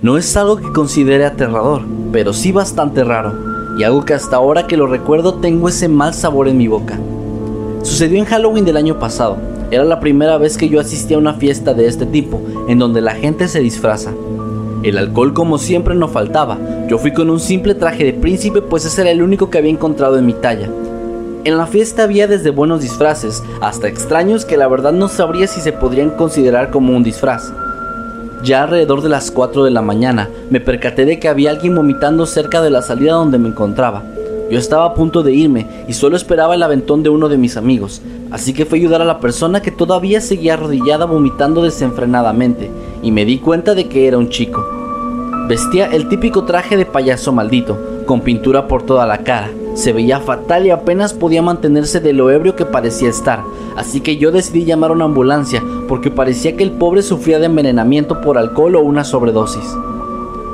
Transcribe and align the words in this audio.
No 0.00 0.16
es 0.16 0.36
algo 0.36 0.58
que 0.58 0.72
considere 0.72 1.24
aterrador, 1.24 1.82
pero 2.12 2.32
sí 2.32 2.52
bastante 2.52 3.02
raro, 3.02 3.32
y 3.76 3.82
algo 3.82 4.04
que 4.04 4.14
hasta 4.14 4.36
ahora 4.36 4.68
que 4.68 4.76
lo 4.76 4.86
recuerdo 4.86 5.34
tengo 5.34 5.68
ese 5.68 5.88
mal 5.88 6.14
sabor 6.14 6.46
en 6.46 6.56
mi 6.56 6.68
boca. 6.68 7.00
Sucedió 7.82 8.20
en 8.20 8.24
Halloween 8.24 8.64
del 8.64 8.76
año 8.76 9.00
pasado, 9.00 9.38
era 9.72 9.82
la 9.82 9.98
primera 9.98 10.38
vez 10.38 10.56
que 10.56 10.68
yo 10.68 10.78
asistía 10.78 11.16
a 11.16 11.20
una 11.20 11.34
fiesta 11.34 11.74
de 11.74 11.88
este 11.88 12.06
tipo, 12.06 12.40
en 12.68 12.78
donde 12.78 13.00
la 13.00 13.16
gente 13.16 13.48
se 13.48 13.58
disfraza. 13.58 14.12
El 14.84 14.98
alcohol 14.98 15.34
como 15.34 15.58
siempre 15.58 15.96
no 15.96 16.06
faltaba, 16.06 16.58
yo 16.86 16.98
fui 16.98 17.12
con 17.12 17.28
un 17.28 17.40
simple 17.40 17.74
traje 17.74 18.04
de 18.04 18.12
príncipe 18.12 18.62
pues 18.62 18.84
ese 18.84 19.00
era 19.00 19.10
el 19.10 19.20
único 19.20 19.50
que 19.50 19.58
había 19.58 19.72
encontrado 19.72 20.16
en 20.16 20.26
mi 20.26 20.32
talla. 20.32 20.70
En 21.42 21.58
la 21.58 21.66
fiesta 21.66 22.04
había 22.04 22.28
desde 22.28 22.50
buenos 22.50 22.82
disfraces 22.82 23.42
hasta 23.60 23.88
extraños 23.88 24.44
que 24.44 24.56
la 24.56 24.68
verdad 24.68 24.92
no 24.92 25.08
sabría 25.08 25.48
si 25.48 25.60
se 25.60 25.72
podrían 25.72 26.10
considerar 26.10 26.70
como 26.70 26.96
un 26.96 27.02
disfraz. 27.02 27.52
Ya 28.44 28.62
alrededor 28.62 29.02
de 29.02 29.08
las 29.08 29.30
4 29.30 29.64
de 29.64 29.70
la 29.70 29.82
mañana 29.82 30.28
me 30.50 30.60
percaté 30.60 31.04
de 31.04 31.18
que 31.18 31.28
había 31.28 31.50
alguien 31.50 31.74
vomitando 31.74 32.24
cerca 32.24 32.62
de 32.62 32.70
la 32.70 32.82
salida 32.82 33.14
donde 33.14 33.38
me 33.38 33.48
encontraba. 33.48 34.04
Yo 34.50 34.58
estaba 34.58 34.86
a 34.86 34.94
punto 34.94 35.22
de 35.22 35.34
irme 35.34 35.66
y 35.88 35.92
solo 35.92 36.16
esperaba 36.16 36.54
el 36.54 36.62
aventón 36.62 37.02
de 37.02 37.10
uno 37.10 37.28
de 37.28 37.36
mis 37.36 37.56
amigos, 37.56 38.00
así 38.30 38.54
que 38.54 38.64
fui 38.64 38.78
ayudar 38.78 39.02
a 39.02 39.04
la 39.04 39.20
persona 39.20 39.60
que 39.60 39.70
todavía 39.70 40.20
seguía 40.20 40.54
arrodillada 40.54 41.04
vomitando 41.04 41.62
desenfrenadamente 41.62 42.70
y 43.02 43.10
me 43.10 43.24
di 43.24 43.38
cuenta 43.38 43.74
de 43.74 43.88
que 43.88 44.06
era 44.06 44.16
un 44.16 44.30
chico. 44.30 44.64
Vestía 45.48 45.86
el 45.86 46.08
típico 46.08 46.44
traje 46.44 46.76
de 46.76 46.86
payaso 46.86 47.32
maldito, 47.32 47.78
con 48.06 48.20
pintura 48.20 48.68
por 48.68 48.84
toda 48.84 49.06
la 49.06 49.18
cara. 49.18 49.50
Se 49.78 49.92
veía 49.92 50.18
fatal 50.18 50.66
y 50.66 50.70
apenas 50.70 51.14
podía 51.14 51.40
mantenerse 51.40 52.00
de 52.00 52.12
lo 52.12 52.32
ebrio 52.32 52.56
que 52.56 52.64
parecía 52.64 53.08
estar, 53.08 53.44
así 53.76 54.00
que 54.00 54.16
yo 54.16 54.32
decidí 54.32 54.64
llamar 54.64 54.90
a 54.90 54.94
una 54.94 55.04
ambulancia 55.04 55.62
porque 55.86 56.10
parecía 56.10 56.56
que 56.56 56.64
el 56.64 56.72
pobre 56.72 57.00
sufría 57.00 57.38
de 57.38 57.46
envenenamiento 57.46 58.20
por 58.20 58.38
alcohol 58.38 58.74
o 58.74 58.80
una 58.80 59.04
sobredosis. 59.04 59.62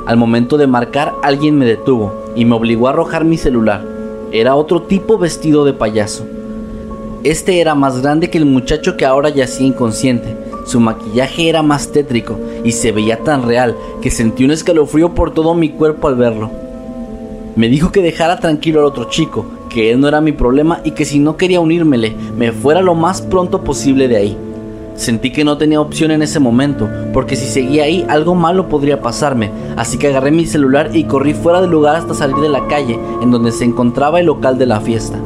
Al 0.05 0.17
momento 0.17 0.59
de 0.59 0.67
marcar, 0.67 1.15
alguien 1.23 1.57
me 1.57 1.65
detuvo 1.65 2.13
y 2.35 2.45
me 2.45 2.53
obligó 2.53 2.85
a 2.85 2.91
arrojar 2.91 3.25
mi 3.25 3.37
celular. 3.37 3.83
Era 4.31 4.53
otro 4.53 4.83
tipo 4.83 5.17
vestido 5.17 5.65
de 5.65 5.73
payaso. 5.73 6.23
Este 7.23 7.59
era 7.61 7.73
más 7.73 8.03
grande 8.03 8.29
que 8.29 8.37
el 8.37 8.45
muchacho 8.45 8.95
que 8.95 9.07
ahora 9.07 9.29
yacía 9.29 9.65
inconsciente. 9.65 10.37
Su 10.67 10.79
maquillaje 10.79 11.49
era 11.49 11.63
más 11.63 11.91
tétrico 11.91 12.39
y 12.63 12.73
se 12.73 12.91
veía 12.91 13.23
tan 13.23 13.41
real 13.41 13.75
que 14.03 14.11
sentí 14.11 14.45
un 14.45 14.51
escalofrío 14.51 15.15
por 15.15 15.33
todo 15.33 15.55
mi 15.55 15.69
cuerpo 15.69 16.09
al 16.09 16.15
verlo. 16.15 16.64
Me 17.55 17.69
dijo 17.69 17.89
que 17.89 18.01
dejara 18.01 18.37
tranquilo 18.41 18.81
al 18.81 18.85
otro 18.85 19.05
chico, 19.05 19.45
que 19.69 19.89
él 19.89 20.01
no 20.01 20.09
era 20.09 20.19
mi 20.19 20.33
problema 20.33 20.81
y 20.83 20.91
que 20.91 21.05
si 21.05 21.19
no 21.19 21.37
quería 21.37 21.61
unírmele, 21.61 22.13
me 22.37 22.51
fuera 22.51 22.81
lo 22.81 22.95
más 22.95 23.21
pronto 23.21 23.63
posible 23.63 24.09
de 24.09 24.17
ahí. 24.17 24.37
Sentí 24.95 25.31
que 25.31 25.45
no 25.45 25.57
tenía 25.57 25.79
opción 25.79 26.11
en 26.11 26.21
ese 26.21 26.41
momento, 26.41 26.89
porque 27.13 27.37
si 27.37 27.45
seguía 27.45 27.85
ahí 27.85 28.05
algo 28.09 28.35
malo 28.35 28.67
podría 28.67 29.01
pasarme, 29.01 29.51
así 29.77 29.97
que 29.97 30.07
agarré 30.07 30.31
mi 30.31 30.45
celular 30.45 30.89
y 30.93 31.05
corrí 31.05 31.33
fuera 31.33 31.61
del 31.61 31.71
lugar 31.71 31.95
hasta 31.95 32.13
salir 32.13 32.35
de 32.37 32.49
la 32.49 32.67
calle 32.67 32.99
en 33.21 33.31
donde 33.31 33.53
se 33.53 33.63
encontraba 33.63 34.19
el 34.19 34.25
local 34.25 34.57
de 34.57 34.65
la 34.65 34.81
fiesta. 34.81 35.17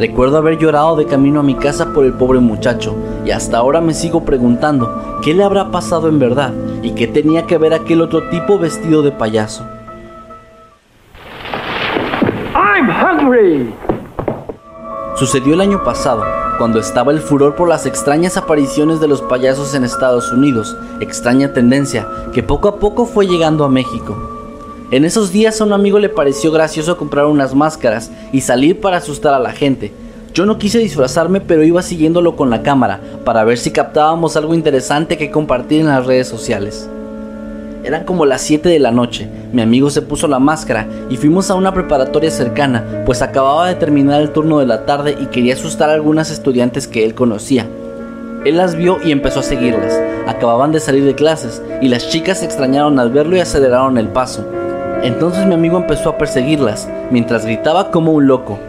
Recuerdo 0.00 0.38
haber 0.38 0.58
llorado 0.58 0.96
de 0.96 1.06
camino 1.06 1.38
a 1.38 1.44
mi 1.44 1.54
casa 1.54 1.92
por 1.92 2.04
el 2.04 2.14
pobre 2.14 2.40
muchacho, 2.40 2.96
y 3.24 3.30
hasta 3.30 3.58
ahora 3.58 3.80
me 3.80 3.94
sigo 3.94 4.24
preguntando 4.24 5.20
qué 5.22 5.32
le 5.32 5.44
habrá 5.44 5.70
pasado 5.70 6.08
en 6.08 6.18
verdad 6.18 6.52
y 6.82 6.90
qué 6.90 7.06
tenía 7.06 7.46
que 7.46 7.58
ver 7.58 7.72
aquel 7.72 8.02
otro 8.02 8.28
tipo 8.30 8.58
vestido 8.58 9.02
de 9.02 9.12
payaso. 9.12 9.64
Sucedió 15.14 15.52
el 15.52 15.60
año 15.60 15.84
pasado, 15.84 16.24
cuando 16.56 16.80
estaba 16.80 17.12
el 17.12 17.20
furor 17.20 17.54
por 17.54 17.68
las 17.68 17.84
extrañas 17.84 18.38
apariciones 18.38 18.98
de 18.98 19.08
los 19.08 19.20
payasos 19.20 19.74
en 19.74 19.84
Estados 19.84 20.32
Unidos, 20.32 20.74
extraña 21.00 21.52
tendencia 21.52 22.08
que 22.32 22.42
poco 22.42 22.68
a 22.68 22.78
poco 22.78 23.04
fue 23.04 23.26
llegando 23.26 23.64
a 23.64 23.68
México. 23.68 24.16
En 24.90 25.04
esos 25.04 25.30
días 25.30 25.60
a 25.60 25.64
un 25.64 25.74
amigo 25.74 25.98
le 25.98 26.08
pareció 26.08 26.50
gracioso 26.50 26.96
comprar 26.96 27.26
unas 27.26 27.54
máscaras 27.54 28.10
y 28.32 28.40
salir 28.40 28.80
para 28.80 28.96
asustar 28.96 29.34
a 29.34 29.38
la 29.38 29.52
gente. 29.52 29.92
Yo 30.32 30.46
no 30.46 30.56
quise 30.56 30.78
disfrazarme 30.78 31.42
pero 31.42 31.62
iba 31.62 31.82
siguiéndolo 31.82 32.34
con 32.34 32.48
la 32.48 32.62
cámara 32.62 33.00
para 33.24 33.44
ver 33.44 33.58
si 33.58 33.70
captábamos 33.70 34.36
algo 34.36 34.54
interesante 34.54 35.18
que 35.18 35.30
compartir 35.30 35.82
en 35.82 35.88
las 35.88 36.06
redes 36.06 36.26
sociales. 36.26 36.88
Eran 37.84 38.04
como 38.04 38.26
las 38.26 38.42
7 38.42 38.68
de 38.68 38.78
la 38.78 38.92
noche, 38.92 39.28
mi 39.52 39.60
amigo 39.60 39.90
se 39.90 40.02
puso 40.02 40.28
la 40.28 40.38
máscara 40.38 40.86
y 41.10 41.16
fuimos 41.16 41.50
a 41.50 41.56
una 41.56 41.74
preparatoria 41.74 42.30
cercana, 42.30 43.02
pues 43.04 43.22
acababa 43.22 43.66
de 43.66 43.74
terminar 43.74 44.22
el 44.22 44.30
turno 44.30 44.60
de 44.60 44.66
la 44.66 44.86
tarde 44.86 45.16
y 45.20 45.26
quería 45.26 45.54
asustar 45.54 45.90
a 45.90 45.94
algunas 45.94 46.30
estudiantes 46.30 46.86
que 46.86 47.04
él 47.04 47.14
conocía. 47.14 47.66
Él 48.44 48.56
las 48.56 48.76
vio 48.76 48.98
y 49.04 49.10
empezó 49.10 49.40
a 49.40 49.44
seguirlas. 49.44 50.00
Acababan 50.28 50.70
de 50.70 50.78
salir 50.78 51.04
de 51.04 51.16
clases 51.16 51.60
y 51.80 51.88
las 51.88 52.08
chicas 52.08 52.38
se 52.38 52.44
extrañaron 52.44 53.00
al 53.00 53.10
verlo 53.10 53.36
y 53.36 53.40
aceleraron 53.40 53.98
el 53.98 54.08
paso. 54.08 54.44
Entonces 55.02 55.44
mi 55.46 55.54
amigo 55.54 55.78
empezó 55.78 56.10
a 56.10 56.18
perseguirlas, 56.18 56.88
mientras 57.10 57.44
gritaba 57.44 57.90
como 57.90 58.12
un 58.12 58.28
loco. 58.28 58.60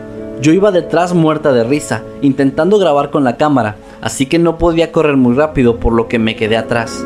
Yo 0.42 0.52
iba 0.52 0.72
detrás 0.72 1.14
muerta 1.14 1.54
de 1.54 1.64
risa, 1.64 2.02
intentando 2.22 2.80
grabar 2.80 3.12
con 3.12 3.24
la 3.24 3.38
cámara, 3.38 3.76
así 4.02 4.26
que 4.26 4.40
no 4.40 4.58
podía 4.58 4.92
correr 4.92 5.18
muy 5.18 5.36
rápido 5.36 5.78
por 5.78 5.94
lo 5.94 6.08
que 6.08 6.18
me 6.18 6.36
quedé 6.36 6.58
atrás. 6.58 7.06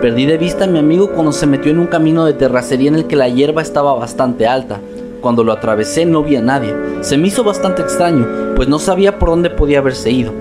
Perdí 0.00 0.26
de 0.26 0.36
vista 0.36 0.64
a 0.64 0.68
mi 0.68 0.78
amigo 0.78 1.10
cuando 1.12 1.32
se 1.32 1.46
metió 1.46 1.70
en 1.70 1.78
un 1.78 1.86
camino 1.86 2.26
de 2.26 2.34
terracería 2.34 2.88
en 2.88 2.96
el 2.96 3.06
que 3.06 3.16
la 3.16 3.28
hierba 3.28 3.62
estaba 3.62 3.94
bastante 3.94 4.46
alta. 4.46 4.78
Cuando 5.22 5.42
lo 5.42 5.52
atravesé 5.52 6.04
no 6.04 6.22
vi 6.22 6.36
a 6.36 6.42
nadie. 6.42 6.74
Se 7.00 7.16
me 7.16 7.28
hizo 7.28 7.42
bastante 7.42 7.80
extraño, 7.80 8.54
pues 8.54 8.68
no 8.68 8.78
sabía 8.78 9.18
por 9.18 9.30
dónde 9.30 9.48
podía 9.48 9.78
haberse 9.78 10.10
ido. 10.10 10.32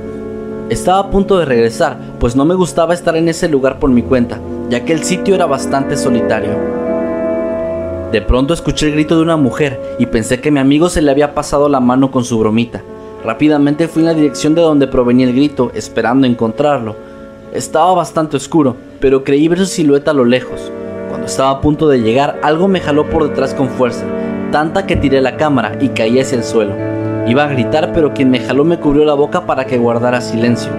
Estaba 0.69 0.99
a 0.99 1.09
punto 1.09 1.37
de 1.39 1.45
regresar, 1.45 1.97
pues 2.19 2.35
no 2.35 2.43
me 2.43 2.53
gustaba 2.55 2.93
estar 2.93 3.15
en 3.15 3.29
ese 3.29 3.47
lugar 3.47 3.79
por 3.79 3.89
mi 3.89 4.01
cuenta, 4.01 4.39
ya 4.69 4.83
que 4.83 4.91
el 4.91 5.03
sitio 5.03 5.35
era 5.35 5.45
bastante 5.45 5.95
solitario. 5.95 6.51
De 8.11 8.21
pronto 8.21 8.53
escuché 8.53 8.87
el 8.87 8.93
grito 8.93 9.15
de 9.15 9.21
una 9.21 9.37
mujer 9.37 9.79
y 9.99 10.05
pensé 10.05 10.41
que 10.41 10.51
mi 10.51 10.59
amigo 10.59 10.89
se 10.89 11.01
le 11.01 11.11
había 11.11 11.33
pasado 11.33 11.69
la 11.69 11.79
mano 11.79 12.11
con 12.11 12.25
su 12.25 12.37
bromita. 12.39 12.81
Rápidamente 13.23 13.87
fui 13.87 14.01
en 14.01 14.07
la 14.07 14.13
dirección 14.13 14.53
de 14.53 14.61
donde 14.61 14.87
provenía 14.87 15.27
el 15.27 15.33
grito, 15.33 15.71
esperando 15.73 16.27
encontrarlo. 16.27 16.95
Estaba 17.55 17.93
bastante 17.93 18.35
oscuro, 18.35 18.75
pero 18.99 19.23
creí 19.23 19.47
ver 19.47 19.59
su 19.59 19.65
silueta 19.65 20.11
a 20.11 20.13
lo 20.13 20.25
lejos. 20.25 20.73
Cuando 21.07 21.25
estaba 21.25 21.51
a 21.51 21.61
punto 21.61 21.87
de 21.87 22.01
llegar, 22.01 22.37
algo 22.43 22.67
me 22.67 22.81
jaló 22.81 23.09
por 23.09 23.29
detrás 23.29 23.53
con 23.53 23.69
fuerza, 23.69 24.03
tanta 24.51 24.85
que 24.85 24.97
tiré 24.97 25.21
la 25.21 25.37
cámara 25.37 25.77
y 25.79 25.87
caí 25.87 26.19
hacia 26.19 26.37
el 26.37 26.43
suelo. 26.43 26.73
Iba 27.25 27.45
a 27.45 27.47
gritar, 27.47 27.93
pero 27.93 28.13
quien 28.13 28.29
me 28.29 28.41
jaló 28.41 28.65
me 28.65 28.77
cubrió 28.77 29.05
la 29.05 29.13
boca 29.13 29.45
para 29.45 29.63
que 29.63 29.77
guardara 29.77 30.19
silencio. 30.19 30.69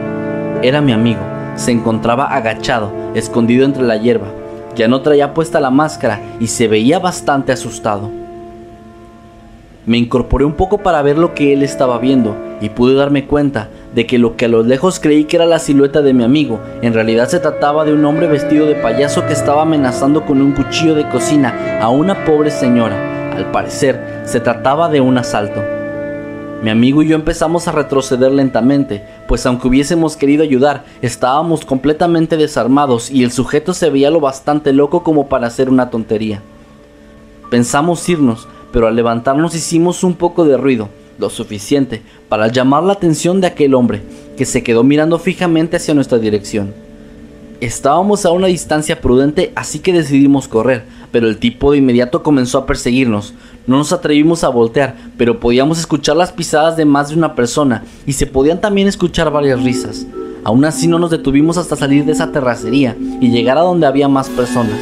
Era 0.60 0.82
mi 0.82 0.92
amigo. 0.92 1.20
Se 1.54 1.72
encontraba 1.72 2.26
agachado, 2.26 2.92
escondido 3.14 3.64
entre 3.64 3.82
la 3.82 3.96
hierba. 3.96 4.26
Ya 4.74 4.86
no 4.86 5.00
traía 5.00 5.32
puesta 5.32 5.60
la 5.60 5.70
máscara 5.70 6.20
y 6.40 6.48
se 6.48 6.68
veía 6.68 6.98
bastante 6.98 7.52
asustado. 7.52 8.10
Me 9.86 9.96
incorporé 9.96 10.44
un 10.44 10.52
poco 10.52 10.76
para 10.76 11.00
ver 11.00 11.16
lo 11.16 11.32
que 11.32 11.54
él 11.54 11.62
estaba 11.62 11.96
viendo 11.98 12.36
y 12.60 12.70
pude 12.70 12.94
darme 12.94 13.26
cuenta 13.26 13.68
de 13.94 14.06
que 14.06 14.18
lo 14.18 14.36
que 14.36 14.46
a 14.46 14.48
lo 14.48 14.62
lejos 14.62 15.00
creí 15.00 15.24
que 15.24 15.36
era 15.36 15.46
la 15.46 15.58
silueta 15.58 16.02
de 16.02 16.12
mi 16.12 16.24
amigo, 16.24 16.60
en 16.82 16.94
realidad 16.94 17.28
se 17.28 17.40
trataba 17.40 17.84
de 17.84 17.92
un 17.92 18.04
hombre 18.04 18.26
vestido 18.26 18.66
de 18.66 18.74
payaso 18.74 19.26
que 19.26 19.32
estaba 19.32 19.62
amenazando 19.62 20.24
con 20.24 20.40
un 20.40 20.52
cuchillo 20.52 20.94
de 20.94 21.08
cocina 21.08 21.78
a 21.80 21.88
una 21.88 22.24
pobre 22.24 22.50
señora. 22.50 23.32
Al 23.36 23.50
parecer, 23.50 24.22
se 24.24 24.40
trataba 24.40 24.88
de 24.88 25.00
un 25.00 25.18
asalto. 25.18 25.62
Mi 26.62 26.70
amigo 26.70 27.02
y 27.02 27.08
yo 27.08 27.16
empezamos 27.16 27.68
a 27.68 27.72
retroceder 27.72 28.32
lentamente, 28.32 29.04
pues 29.28 29.44
aunque 29.44 29.68
hubiésemos 29.68 30.16
querido 30.16 30.42
ayudar, 30.42 30.84
estábamos 31.02 31.66
completamente 31.66 32.38
desarmados 32.38 33.10
y 33.10 33.24
el 33.24 33.30
sujeto 33.30 33.74
se 33.74 33.90
veía 33.90 34.10
lo 34.10 34.20
bastante 34.20 34.72
loco 34.72 35.02
como 35.02 35.28
para 35.28 35.48
hacer 35.48 35.68
una 35.68 35.90
tontería. 35.90 36.40
Pensamos 37.50 38.08
irnos, 38.08 38.48
pero 38.72 38.86
al 38.86 38.96
levantarnos 38.96 39.54
hicimos 39.54 40.02
un 40.02 40.14
poco 40.14 40.44
de 40.44 40.56
ruido, 40.56 40.88
lo 41.18 41.30
suficiente 41.30 42.02
para 42.28 42.48
llamar 42.48 42.82
la 42.82 42.94
atención 42.94 43.40
de 43.40 43.46
aquel 43.46 43.74
hombre, 43.74 44.02
que 44.36 44.44
se 44.44 44.62
quedó 44.62 44.84
mirando 44.84 45.18
fijamente 45.18 45.76
hacia 45.76 45.94
nuestra 45.94 46.18
dirección. 46.18 46.74
Estábamos 47.60 48.26
a 48.26 48.32
una 48.32 48.48
distancia 48.48 49.00
prudente, 49.00 49.52
así 49.54 49.78
que 49.78 49.92
decidimos 49.92 50.46
correr, 50.46 50.84
pero 51.10 51.26
el 51.26 51.38
tipo 51.38 51.72
de 51.72 51.78
inmediato 51.78 52.22
comenzó 52.22 52.58
a 52.58 52.66
perseguirnos. 52.66 53.32
No 53.66 53.78
nos 53.78 53.92
atrevimos 53.92 54.44
a 54.44 54.50
voltear, 54.50 54.94
pero 55.16 55.40
podíamos 55.40 55.78
escuchar 55.78 56.16
las 56.16 56.32
pisadas 56.32 56.76
de 56.76 56.84
más 56.84 57.08
de 57.08 57.16
una 57.16 57.34
persona 57.34 57.84
y 58.04 58.12
se 58.12 58.26
podían 58.26 58.60
también 58.60 58.88
escuchar 58.88 59.30
varias 59.30 59.62
risas. 59.62 60.06
Aún 60.44 60.66
así 60.66 60.86
no 60.86 60.98
nos 60.98 61.10
detuvimos 61.10 61.56
hasta 61.56 61.76
salir 61.76 62.04
de 62.04 62.12
esa 62.12 62.30
terracería 62.30 62.94
y 63.20 63.30
llegar 63.30 63.56
a 63.56 63.62
donde 63.62 63.86
había 63.86 64.06
más 64.06 64.28
personas. 64.28 64.78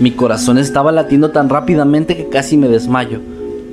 Mi 0.00 0.10
corazón 0.10 0.58
estaba 0.58 0.90
latiendo 0.92 1.30
tan 1.30 1.48
rápidamente 1.48 2.16
que 2.16 2.28
casi 2.28 2.56
me 2.56 2.68
desmayo. 2.68 3.20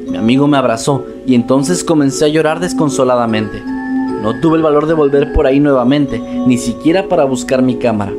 Mi 0.07 0.17
amigo 0.17 0.45
me 0.47 0.57
abrazó 0.57 1.05
y 1.25 1.35
entonces 1.35 1.83
comencé 1.83 2.25
a 2.25 2.29
llorar 2.29 2.59
desconsoladamente. 2.59 3.61
No 4.21 4.39
tuve 4.39 4.57
el 4.57 4.63
valor 4.63 4.85
de 4.85 4.93
volver 4.93 5.33
por 5.33 5.47
ahí 5.47 5.59
nuevamente, 5.59 6.19
ni 6.19 6.57
siquiera 6.57 7.07
para 7.07 7.25
buscar 7.25 7.61
mi 7.61 7.77
cámara. 7.77 8.13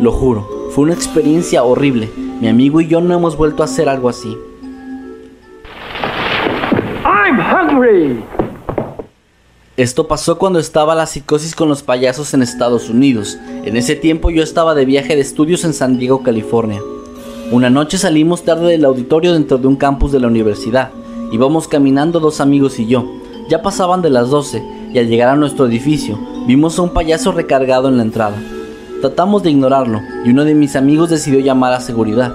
Lo 0.00 0.10
juro, 0.12 0.70
fue 0.70 0.84
una 0.84 0.94
experiencia 0.94 1.62
horrible. 1.62 2.10
Mi 2.40 2.48
amigo 2.48 2.80
y 2.80 2.88
yo 2.88 3.00
no 3.00 3.14
hemos 3.14 3.36
vuelto 3.36 3.62
a 3.62 3.66
hacer 3.66 3.88
algo 3.88 4.08
así. 4.08 4.36
I'm 7.04 7.38
hungry. 7.38 8.22
Esto 9.76 10.06
pasó 10.06 10.38
cuando 10.38 10.60
estaba 10.60 10.94
la 10.94 11.06
psicosis 11.06 11.54
con 11.54 11.68
los 11.68 11.82
payasos 11.82 12.32
en 12.32 12.42
Estados 12.42 12.88
Unidos. 12.88 13.38
En 13.64 13.76
ese 13.76 13.96
tiempo 13.96 14.30
yo 14.30 14.42
estaba 14.42 14.74
de 14.74 14.84
viaje 14.84 15.16
de 15.16 15.22
estudios 15.22 15.64
en 15.64 15.74
San 15.74 15.98
Diego, 15.98 16.22
California. 16.22 16.80
Una 17.50 17.70
noche 17.70 17.98
salimos 17.98 18.44
tarde 18.44 18.70
del 18.70 18.84
auditorio 18.84 19.32
dentro 19.32 19.58
de 19.58 19.66
un 19.66 19.76
campus 19.76 20.12
de 20.12 20.20
la 20.20 20.28
universidad. 20.28 20.90
Íbamos 21.34 21.66
caminando 21.66 22.20
dos 22.20 22.40
amigos 22.40 22.78
y 22.78 22.86
yo. 22.86 23.10
Ya 23.48 23.60
pasaban 23.60 24.02
de 24.02 24.08
las 24.08 24.30
12 24.30 24.62
y 24.92 24.98
al 25.00 25.08
llegar 25.08 25.30
a 25.30 25.34
nuestro 25.34 25.66
edificio 25.66 26.16
vimos 26.46 26.78
a 26.78 26.82
un 26.82 26.90
payaso 26.90 27.32
recargado 27.32 27.88
en 27.88 27.96
la 27.96 28.04
entrada. 28.04 28.36
Tratamos 29.00 29.42
de 29.42 29.50
ignorarlo 29.50 30.00
y 30.24 30.30
uno 30.30 30.44
de 30.44 30.54
mis 30.54 30.76
amigos 30.76 31.10
decidió 31.10 31.40
llamar 31.40 31.72
a 31.72 31.80
seguridad. 31.80 32.32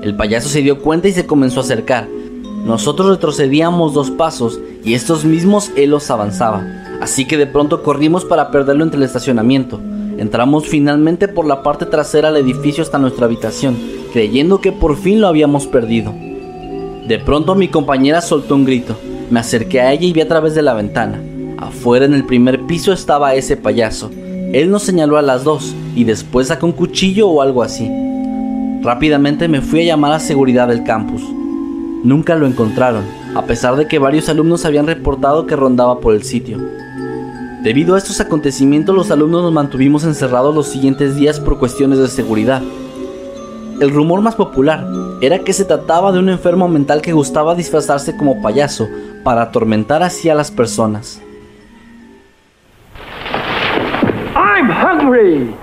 El 0.00 0.16
payaso 0.16 0.48
se 0.48 0.62
dio 0.62 0.80
cuenta 0.80 1.08
y 1.08 1.12
se 1.12 1.26
comenzó 1.26 1.60
a 1.60 1.64
acercar. 1.64 2.08
Nosotros 2.64 3.10
retrocedíamos 3.10 3.92
dos 3.92 4.10
pasos 4.10 4.58
y 4.82 4.94
estos 4.94 5.26
mismos 5.26 5.70
él 5.76 5.90
los 5.90 6.10
avanzaba. 6.10 6.64
Así 7.02 7.26
que 7.26 7.36
de 7.36 7.46
pronto 7.46 7.82
corrimos 7.82 8.24
para 8.24 8.50
perderlo 8.50 8.84
entre 8.84 8.96
el 8.96 9.04
estacionamiento. 9.04 9.78
Entramos 10.16 10.66
finalmente 10.66 11.28
por 11.28 11.44
la 11.44 11.62
parte 11.62 11.84
trasera 11.84 12.32
del 12.32 12.42
edificio 12.42 12.82
hasta 12.82 12.98
nuestra 12.98 13.26
habitación, 13.26 13.76
creyendo 14.14 14.62
que 14.62 14.72
por 14.72 14.96
fin 14.96 15.20
lo 15.20 15.28
habíamos 15.28 15.66
perdido. 15.66 16.14
De 17.10 17.18
pronto 17.18 17.56
mi 17.56 17.66
compañera 17.66 18.20
soltó 18.20 18.54
un 18.54 18.64
grito. 18.64 18.96
Me 19.30 19.40
acerqué 19.40 19.80
a 19.80 19.92
ella 19.92 20.06
y 20.06 20.12
vi 20.12 20.20
a 20.20 20.28
través 20.28 20.54
de 20.54 20.62
la 20.62 20.74
ventana. 20.74 21.20
Afuera 21.58 22.04
en 22.04 22.14
el 22.14 22.24
primer 22.24 22.60
piso 22.66 22.92
estaba 22.92 23.34
ese 23.34 23.56
payaso. 23.56 24.12
Él 24.52 24.70
nos 24.70 24.84
señaló 24.84 25.16
a 25.16 25.22
las 25.22 25.42
dos 25.42 25.74
y 25.96 26.04
después 26.04 26.46
sacó 26.46 26.66
un 26.66 26.72
cuchillo 26.72 27.28
o 27.28 27.42
algo 27.42 27.64
así. 27.64 27.90
Rápidamente 28.82 29.48
me 29.48 29.60
fui 29.60 29.80
a 29.80 29.86
llamar 29.86 30.12
a 30.12 30.20
seguridad 30.20 30.68
del 30.68 30.84
campus. 30.84 31.20
Nunca 32.04 32.36
lo 32.36 32.46
encontraron, 32.46 33.02
a 33.34 33.42
pesar 33.42 33.74
de 33.74 33.88
que 33.88 33.98
varios 33.98 34.28
alumnos 34.28 34.64
habían 34.64 34.86
reportado 34.86 35.48
que 35.48 35.56
rondaba 35.56 35.98
por 35.98 36.14
el 36.14 36.22
sitio. 36.22 36.58
Debido 37.64 37.96
a 37.96 37.98
estos 37.98 38.20
acontecimientos, 38.20 38.94
los 38.94 39.10
alumnos 39.10 39.42
nos 39.42 39.52
mantuvimos 39.52 40.04
encerrados 40.04 40.54
los 40.54 40.68
siguientes 40.68 41.16
días 41.16 41.40
por 41.40 41.58
cuestiones 41.58 41.98
de 41.98 42.06
seguridad. 42.06 42.62
El 43.80 43.90
rumor 43.90 44.20
más 44.20 44.34
popular 44.34 44.86
era 45.22 45.38
que 45.38 45.54
se 45.54 45.64
trataba 45.64 46.12
de 46.12 46.18
un 46.18 46.28
enfermo 46.28 46.68
mental 46.68 47.00
que 47.00 47.14
gustaba 47.14 47.54
disfrazarse 47.54 48.14
como 48.14 48.42
payaso 48.42 48.86
para 49.24 49.40
atormentar 49.40 50.02
así 50.02 50.28
a 50.28 50.34
las 50.34 50.50
personas. 50.50 51.22
I'm 54.36 54.70
hungry. 54.70 55.54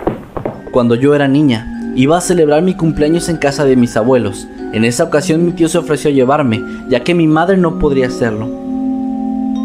Cuando 0.72 0.96
yo 0.96 1.14
era 1.14 1.28
niña, 1.28 1.94
iba 1.96 2.18
a 2.18 2.22
celebrar 2.22 2.64
mi 2.64 2.74
cumpleaños 2.74 3.30
en 3.30 3.38
casa 3.38 3.66
de 3.66 3.76
mis 3.76 3.96
abuelos. 3.96 4.48
En 4.74 4.84
esa 4.84 5.04
ocasión 5.04 5.46
mi 5.46 5.52
tío 5.52 5.70
se 5.70 5.78
ofreció 5.78 6.10
a 6.10 6.14
llevarme, 6.14 6.64
ya 6.90 7.04
que 7.04 7.14
mi 7.14 7.28
madre 7.28 7.58
no 7.58 7.78
podría 7.78 8.08
hacerlo. 8.08 8.48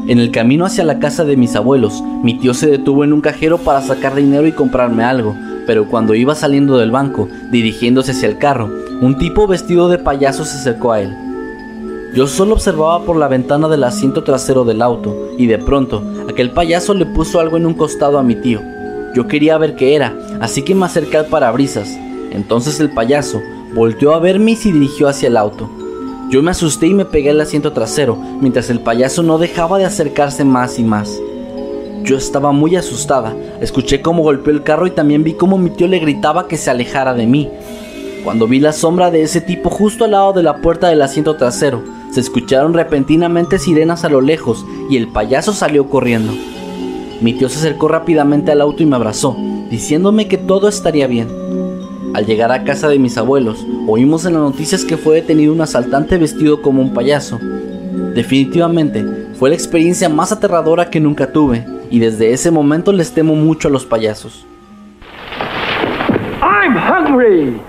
En 0.08 0.18
el 0.18 0.30
camino 0.30 0.66
hacia 0.66 0.84
la 0.84 0.98
casa 0.98 1.24
de 1.24 1.38
mis 1.38 1.56
abuelos, 1.56 2.04
mi 2.22 2.38
tío 2.38 2.52
se 2.52 2.66
detuvo 2.66 3.02
en 3.02 3.14
un 3.14 3.22
cajero 3.22 3.56
para 3.56 3.80
sacar 3.80 4.14
dinero 4.14 4.46
y 4.46 4.52
comprarme 4.52 5.04
algo, 5.04 5.34
pero 5.66 5.88
cuando 5.88 6.14
iba 6.14 6.34
saliendo 6.34 6.78
del 6.78 6.90
banco, 6.90 7.28
dirigiéndose 7.50 8.12
hacia 8.12 8.28
el 8.28 8.38
carro, 8.38 8.70
un 9.00 9.18
tipo 9.18 9.46
vestido 9.46 9.88
de 9.88 9.98
payaso 9.98 10.44
se 10.44 10.56
acercó 10.56 10.92
a 10.92 11.00
él. 11.00 11.14
Yo 12.14 12.26
solo 12.26 12.54
observaba 12.54 13.04
por 13.04 13.16
la 13.16 13.28
ventana 13.28 13.68
del 13.68 13.84
asiento 13.84 14.22
trasero 14.22 14.64
del 14.64 14.82
auto 14.82 15.30
y 15.38 15.46
de 15.46 15.58
pronto 15.58 16.02
aquel 16.28 16.50
payaso 16.50 16.92
le 16.92 17.06
puso 17.06 17.40
algo 17.40 17.56
en 17.56 17.64
un 17.64 17.74
costado 17.74 18.18
a 18.18 18.22
mi 18.22 18.34
tío. 18.34 18.60
Yo 19.14 19.26
quería 19.26 19.56
ver 19.58 19.76
qué 19.76 19.94
era, 19.94 20.14
así 20.40 20.62
que 20.62 20.74
me 20.74 20.84
acerqué 20.84 21.16
al 21.16 21.26
parabrisas. 21.26 21.88
Entonces 22.30 22.80
el 22.80 22.90
payaso 22.90 23.40
volteó 23.74 24.14
a 24.14 24.18
verme 24.18 24.52
y 24.52 24.56
se 24.56 24.72
dirigió 24.72 25.08
hacia 25.08 25.28
el 25.28 25.36
auto. 25.36 25.70
Yo 26.30 26.42
me 26.42 26.50
asusté 26.50 26.86
y 26.86 26.94
me 26.94 27.04
pegué 27.04 27.30
al 27.30 27.40
asiento 27.40 27.72
trasero, 27.72 28.16
mientras 28.40 28.70
el 28.70 28.80
payaso 28.80 29.22
no 29.22 29.38
dejaba 29.38 29.78
de 29.78 29.84
acercarse 29.84 30.44
más 30.44 30.78
y 30.78 30.84
más. 30.84 31.18
Yo 32.04 32.16
estaba 32.16 32.50
muy 32.50 32.74
asustada, 32.74 33.32
escuché 33.60 34.02
cómo 34.02 34.24
golpeó 34.24 34.52
el 34.52 34.64
carro 34.64 34.86
y 34.86 34.90
también 34.90 35.22
vi 35.22 35.34
cómo 35.34 35.56
mi 35.56 35.70
tío 35.70 35.86
le 35.86 36.00
gritaba 36.00 36.48
que 36.48 36.56
se 36.56 36.68
alejara 36.68 37.14
de 37.14 37.26
mí. 37.26 37.48
Cuando 38.24 38.48
vi 38.48 38.58
la 38.58 38.72
sombra 38.72 39.10
de 39.10 39.22
ese 39.22 39.40
tipo 39.40 39.70
justo 39.70 40.04
al 40.04 40.12
lado 40.12 40.32
de 40.32 40.42
la 40.42 40.56
puerta 40.56 40.88
del 40.88 41.02
asiento 41.02 41.36
trasero, 41.36 41.82
se 42.10 42.20
escucharon 42.20 42.74
repentinamente 42.74 43.58
sirenas 43.58 44.04
a 44.04 44.08
lo 44.08 44.20
lejos 44.20 44.66
y 44.90 44.96
el 44.96 45.08
payaso 45.08 45.52
salió 45.52 45.88
corriendo. 45.88 46.32
Mi 47.20 47.34
tío 47.34 47.48
se 47.48 47.58
acercó 47.58 47.86
rápidamente 47.86 48.50
al 48.50 48.60
auto 48.60 48.82
y 48.82 48.86
me 48.86 48.96
abrazó, 48.96 49.36
diciéndome 49.70 50.26
que 50.26 50.38
todo 50.38 50.68
estaría 50.68 51.06
bien. 51.06 51.28
Al 52.14 52.26
llegar 52.26 52.50
a 52.50 52.64
casa 52.64 52.88
de 52.88 52.98
mis 52.98 53.16
abuelos, 53.16 53.64
oímos 53.86 54.24
en 54.24 54.34
las 54.34 54.42
noticias 54.42 54.84
que 54.84 54.96
fue 54.96 55.14
detenido 55.14 55.52
un 55.52 55.60
asaltante 55.60 56.18
vestido 56.18 56.62
como 56.62 56.82
un 56.82 56.92
payaso. 56.92 57.38
Definitivamente, 58.14 59.04
fue 59.38 59.50
la 59.50 59.54
experiencia 59.54 60.08
más 60.08 60.32
aterradora 60.32 60.90
que 60.90 61.00
nunca 61.00 61.32
tuve, 61.32 61.64
y 61.92 61.98
desde 61.98 62.32
ese 62.32 62.50
momento 62.50 62.90
les 62.90 63.12
temo 63.12 63.36
mucho 63.36 63.68
a 63.68 63.70
los 63.70 63.84
payasos. 63.84 64.46
I'm 66.40 66.74
hungry. 66.76 67.60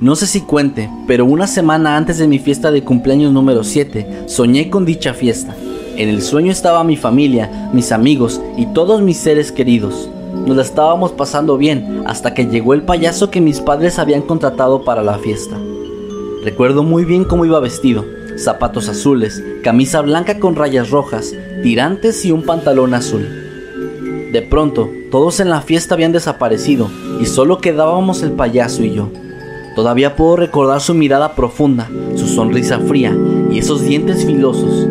No 0.00 0.16
sé 0.16 0.26
si 0.26 0.40
cuente, 0.40 0.90
pero 1.06 1.26
una 1.26 1.46
semana 1.46 1.96
antes 1.96 2.18
de 2.18 2.26
mi 2.26 2.38
fiesta 2.38 2.72
de 2.72 2.82
cumpleaños 2.82 3.30
número 3.30 3.62
7, 3.62 4.24
soñé 4.26 4.70
con 4.70 4.86
dicha 4.86 5.12
fiesta. 5.12 5.54
En 5.96 6.08
el 6.08 6.22
sueño 6.22 6.50
estaba 6.50 6.82
mi 6.84 6.96
familia, 6.96 7.70
mis 7.74 7.92
amigos 7.92 8.40
y 8.56 8.66
todos 8.66 9.02
mis 9.02 9.18
seres 9.18 9.52
queridos. 9.52 10.08
Nos 10.46 10.56
la 10.56 10.62
estábamos 10.62 11.12
pasando 11.12 11.58
bien 11.58 12.02
hasta 12.06 12.32
que 12.32 12.46
llegó 12.46 12.72
el 12.72 12.82
payaso 12.82 13.30
que 13.30 13.42
mis 13.42 13.60
padres 13.60 13.98
habían 13.98 14.22
contratado 14.22 14.84
para 14.84 15.02
la 15.02 15.18
fiesta. 15.18 15.56
Recuerdo 16.42 16.82
muy 16.82 17.04
bien 17.04 17.24
cómo 17.24 17.44
iba 17.44 17.60
vestido, 17.60 18.04
zapatos 18.44 18.88
azules, 18.88 19.42
camisa 19.62 20.00
blanca 20.00 20.38
con 20.38 20.56
rayas 20.56 20.90
rojas, 20.90 21.32
tirantes 21.62 22.24
y 22.24 22.32
un 22.32 22.42
pantalón 22.42 22.94
azul. 22.94 23.28
De 24.32 24.42
pronto, 24.42 24.90
todos 25.10 25.40
en 25.40 25.50
la 25.50 25.60
fiesta 25.60 25.94
habían 25.94 26.12
desaparecido 26.12 26.90
y 27.20 27.26
solo 27.26 27.58
quedábamos 27.58 28.22
el 28.22 28.32
payaso 28.32 28.82
y 28.82 28.94
yo. 28.94 29.10
Todavía 29.74 30.16
puedo 30.16 30.36
recordar 30.36 30.80
su 30.80 30.94
mirada 30.94 31.34
profunda, 31.34 31.88
su 32.16 32.26
sonrisa 32.26 32.78
fría 32.78 33.16
y 33.50 33.58
esos 33.58 33.82
dientes 33.82 34.24
filosos. 34.24 34.86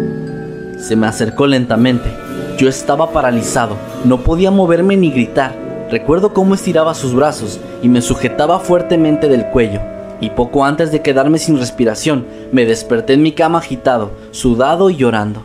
Se 0.79 0.95
me 0.95 1.07
acercó 1.07 1.47
lentamente. 1.47 2.09
Yo 2.57 2.69
estaba 2.69 3.11
paralizado, 3.11 3.75
no 4.05 4.21
podía 4.21 4.51
moverme 4.51 4.97
ni 4.97 5.11
gritar. 5.11 5.55
Recuerdo 5.89 6.33
cómo 6.33 6.55
estiraba 6.55 6.93
sus 6.93 7.13
brazos 7.13 7.59
y 7.81 7.89
me 7.89 8.01
sujetaba 8.01 8.59
fuertemente 8.59 9.27
del 9.27 9.45
cuello. 9.47 9.90
Y 10.21 10.29
poco 10.29 10.63
antes 10.63 10.91
de 10.91 11.01
quedarme 11.01 11.39
sin 11.39 11.57
respiración, 11.57 12.25
me 12.51 12.65
desperté 12.65 13.13
en 13.13 13.23
mi 13.23 13.33
cama 13.33 13.57
agitado, 13.57 14.11
sudado 14.31 14.89
y 14.89 14.95
llorando. 14.95 15.43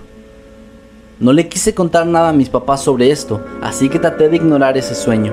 No 1.18 1.32
le 1.32 1.48
quise 1.48 1.74
contar 1.74 2.06
nada 2.06 2.28
a 2.28 2.34
mis 2.34 2.50
papás 2.50 2.82
sobre 2.82 3.10
esto, 3.10 3.40
así 3.62 3.88
que 3.88 3.98
traté 3.98 4.28
de 4.28 4.36
ignorar 4.36 4.76
ese 4.76 4.94
sueño. 4.94 5.32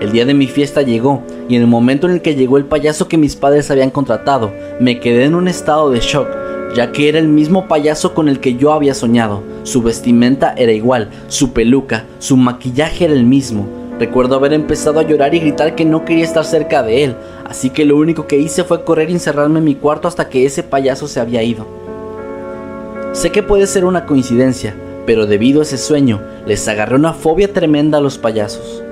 El 0.00 0.12
día 0.12 0.24
de 0.24 0.32
mi 0.32 0.46
fiesta 0.46 0.82
llegó 0.82 1.24
y 1.48 1.56
en 1.56 1.62
el 1.62 1.66
momento 1.66 2.06
en 2.06 2.12
el 2.12 2.22
que 2.22 2.36
llegó 2.36 2.56
el 2.56 2.66
payaso 2.66 3.08
que 3.08 3.18
mis 3.18 3.34
padres 3.34 3.68
habían 3.72 3.90
contratado, 3.90 4.52
me 4.78 5.00
quedé 5.00 5.24
en 5.24 5.34
un 5.34 5.48
estado 5.48 5.90
de 5.90 5.98
shock, 5.98 6.28
ya 6.76 6.92
que 6.92 7.08
era 7.08 7.18
el 7.18 7.26
mismo 7.26 7.66
payaso 7.66 8.14
con 8.14 8.28
el 8.28 8.38
que 8.38 8.54
yo 8.54 8.72
había 8.72 8.94
soñado, 8.94 9.42
Su 9.64 9.82
vestimenta 9.82 10.54
era 10.56 10.70
igual, 10.70 11.10
su 11.26 11.52
peluca, 11.52 12.04
su 12.20 12.36
maquillaje 12.36 13.06
era 13.06 13.14
el 13.14 13.24
mismo. 13.24 13.77
Recuerdo 13.98 14.36
haber 14.36 14.52
empezado 14.52 15.00
a 15.00 15.02
llorar 15.02 15.34
y 15.34 15.40
gritar 15.40 15.74
que 15.74 15.84
no 15.84 16.04
quería 16.04 16.24
estar 16.24 16.44
cerca 16.44 16.84
de 16.84 17.02
él, 17.02 17.16
así 17.44 17.70
que 17.70 17.84
lo 17.84 17.96
único 17.96 18.28
que 18.28 18.38
hice 18.38 18.62
fue 18.62 18.84
correr 18.84 19.10
y 19.10 19.14
encerrarme 19.14 19.58
en 19.58 19.64
mi 19.64 19.74
cuarto 19.74 20.06
hasta 20.06 20.28
que 20.28 20.46
ese 20.46 20.62
payaso 20.62 21.08
se 21.08 21.18
había 21.18 21.42
ido. 21.42 21.66
Sé 23.12 23.30
que 23.30 23.42
puede 23.42 23.66
ser 23.66 23.84
una 23.84 24.06
coincidencia, 24.06 24.76
pero 25.04 25.26
debido 25.26 25.60
a 25.60 25.62
ese 25.64 25.78
sueño, 25.78 26.20
les 26.46 26.68
agarré 26.68 26.94
una 26.94 27.12
fobia 27.12 27.52
tremenda 27.52 27.98
a 27.98 28.00
los 28.00 28.18
payasos. 28.18 28.84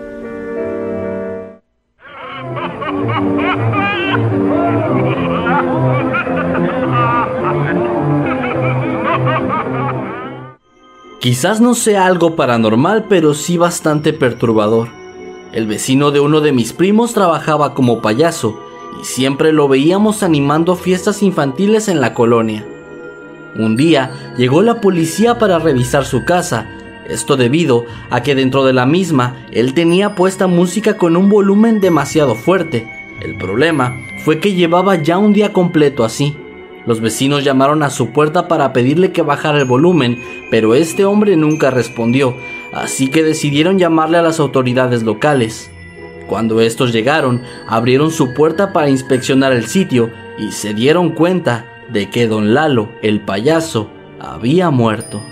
Quizás 11.21 11.61
no 11.61 11.75
sea 11.75 12.07
algo 12.07 12.35
paranormal, 12.35 13.07
pero 13.09 13.35
sí 13.35 13.57
bastante 13.57 14.13
perturbador. 14.13 14.96
El 15.57 15.67
vecino 15.67 16.11
de 16.11 16.21
uno 16.21 16.43
de 16.43 16.53
mis 16.53 16.75
primos 16.75 17.15
trabajaba 17.15 17.73
como 17.73 18.03
payaso 18.03 18.61
y 19.01 19.07
siempre 19.07 19.55
lo 19.55 19.69
veíamos 19.69 20.23
animando 20.23 20.77
fiestas 20.77 21.23
infantiles 21.23 21.89
en 21.89 22.03
la 22.03 22.13
colonia. 22.13 22.63
Un 23.59 23.75
día 23.75 24.35
llegó 24.37 24.61
la 24.61 24.83
policía 24.83 25.39
para 25.39 25.59
revisar 25.59 26.05
su 26.05 26.27
casa, 26.27 26.69
esto 27.09 27.39
debido 27.39 27.87
a 28.11 28.23
que 28.23 28.35
dentro 28.35 28.67
de 28.67 28.75
la 28.75 28.85
misma 28.85 29.47
él 29.51 29.73
tenía 29.73 30.15
puesta 30.15 30.47
música 30.47 30.99
con 30.99 31.17
un 31.17 31.31
volumen 31.31 31.81
demasiado 31.81 32.35
fuerte. 32.35 32.87
El 33.23 33.39
problema 33.39 33.97
fue 34.27 34.41
que 34.41 34.53
llevaba 34.53 34.97
ya 34.97 35.17
un 35.17 35.33
día 35.33 35.55
completo 35.55 36.05
así. 36.05 36.37
Los 36.85 37.01
vecinos 37.01 37.45
llamaron 37.45 37.83
a 37.83 37.89
su 37.89 38.11
puerta 38.11 38.47
para 38.47 38.75
pedirle 38.75 39.11
que 39.11 39.23
bajara 39.23 39.59
el 39.59 39.65
volumen, 39.65 40.23
pero 40.51 40.75
este 40.75 41.07
hombre 41.07 41.35
nunca 41.35 41.71
respondió, 41.71 42.37
así 42.76 43.09
que 43.09 43.23
decidieron 43.23 43.78
llamarle 43.78 44.18
a 44.18 44.23
las 44.23 44.38
autoridades 44.38 45.02
locales. 45.02 45.71
Cuando 46.28 46.61
estos 46.61 46.92
llegaron, 46.92 47.42
abrieron 47.66 48.11
su 48.11 48.35
puerta 48.35 48.73
para 48.73 48.90
inspeccionar 48.90 49.52
el 49.52 49.66
sitio 49.66 50.11
y 50.38 50.52
se 50.52 50.75
dieron 50.75 51.11
cuenta 51.11 51.64
de 51.88 52.11
que 52.11 52.26
don 52.26 52.52
Lalo, 52.52 52.90
el 53.00 53.21
payaso, 53.21 53.88
había 54.21 54.71
muerto. 54.71 55.23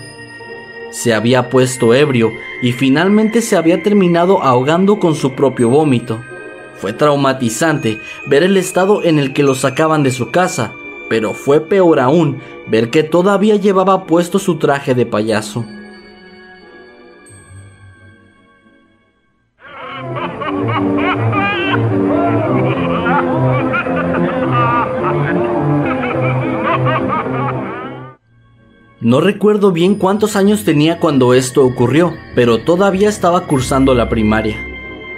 Se 0.89 1.13
había 1.13 1.49
puesto 1.49 1.93
ebrio 1.93 2.31
y 2.63 2.71
finalmente 2.71 3.41
se 3.41 3.57
había 3.57 3.83
terminado 3.83 4.41
ahogando 4.41 4.99
con 4.99 5.13
su 5.13 5.35
propio 5.35 5.69
vómito. 5.69 6.21
Fue 6.77 6.93
traumatizante 6.93 7.99
ver 8.27 8.43
el 8.43 8.57
estado 8.57 9.03
en 9.03 9.19
el 9.19 9.33
que 9.33 9.43
lo 9.43 9.53
sacaban 9.53 10.01
de 10.01 10.11
su 10.11 10.31
casa, 10.31 10.73
pero 11.09 11.33
fue 11.33 11.61
peor 11.61 11.99
aún 11.99 12.39
ver 12.67 12.89
que 12.89 13.03
todavía 13.03 13.57
llevaba 13.57 14.05
puesto 14.05 14.39
su 14.39 14.57
traje 14.57 14.95
de 14.95 15.05
payaso. 15.05 15.65
No 29.05 29.21
recuerdo 29.21 29.71
bien 29.71 29.93
cuántos 29.93 30.35
años 30.35 30.63
tenía 30.63 30.99
cuando 30.99 31.35
esto 31.35 31.63
ocurrió, 31.63 32.15
pero 32.33 32.63
todavía 32.63 33.07
estaba 33.07 33.45
cursando 33.45 33.93
la 33.93 34.09
primaria. 34.09 34.57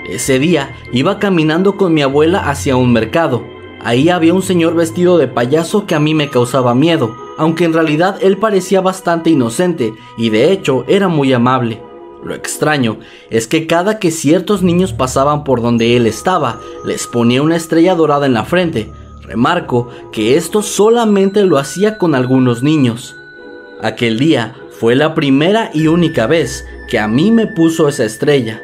Ese 0.10 0.40
día 0.40 0.76
iba 0.92 1.20
caminando 1.20 1.78
con 1.78 1.94
mi 1.94 2.02
abuela 2.02 2.50
hacia 2.50 2.76
un 2.76 2.92
mercado, 2.92 3.46
Ahí 3.80 4.10
había 4.10 4.34
un 4.34 4.42
señor 4.42 4.76
vestido 4.76 5.18
de 5.18 5.28
payaso 5.28 5.86
que 5.86 5.96
a 5.96 6.00
mí 6.02 6.14
me 6.14 6.30
causaba 6.30 6.76
miedo, 6.76 7.16
aunque 7.38 7.64
en 7.64 7.72
realidad 7.72 8.18
él 8.22 8.38
parecía 8.38 8.82
bastante 8.82 9.30
inocente 9.30 9.94
y 10.18 10.30
de 10.30 10.52
hecho 10.52 10.84
era 10.88 11.08
muy 11.08 11.32
amable. 11.32 11.82
Lo 12.22 12.34
extraño 12.34 12.98
es 13.30 13.48
que 13.48 13.68
cada 13.68 14.00
que 14.00 14.12
ciertos 14.12 14.64
niños 14.64 14.92
pasaban 14.92 15.44
por 15.44 15.62
donde 15.62 15.96
él 15.96 16.08
estaba, 16.08 16.60
les 16.84 17.08
ponía 17.08 17.44
una 17.44 17.56
estrella 17.56 17.96
dorada 17.96 18.26
en 18.26 18.34
la 18.34 18.44
frente. 18.44 18.92
Remarco 19.22 19.90
que 20.12 20.36
esto 20.36 20.62
solamente 20.62 21.46
lo 21.46 21.58
hacía 21.58 21.98
con 21.98 22.16
algunos 22.16 22.64
niños. 22.64 23.16
Aquel 23.82 24.18
día 24.18 24.56
fue 24.72 24.96
la 24.96 25.14
primera 25.14 25.70
y 25.72 25.88
única 25.88 26.26
vez 26.26 26.66
que 26.90 26.98
a 26.98 27.08
mí 27.08 27.32
me 27.32 27.46
puso 27.46 27.88
esa 27.88 28.06
estrella. 28.06 28.64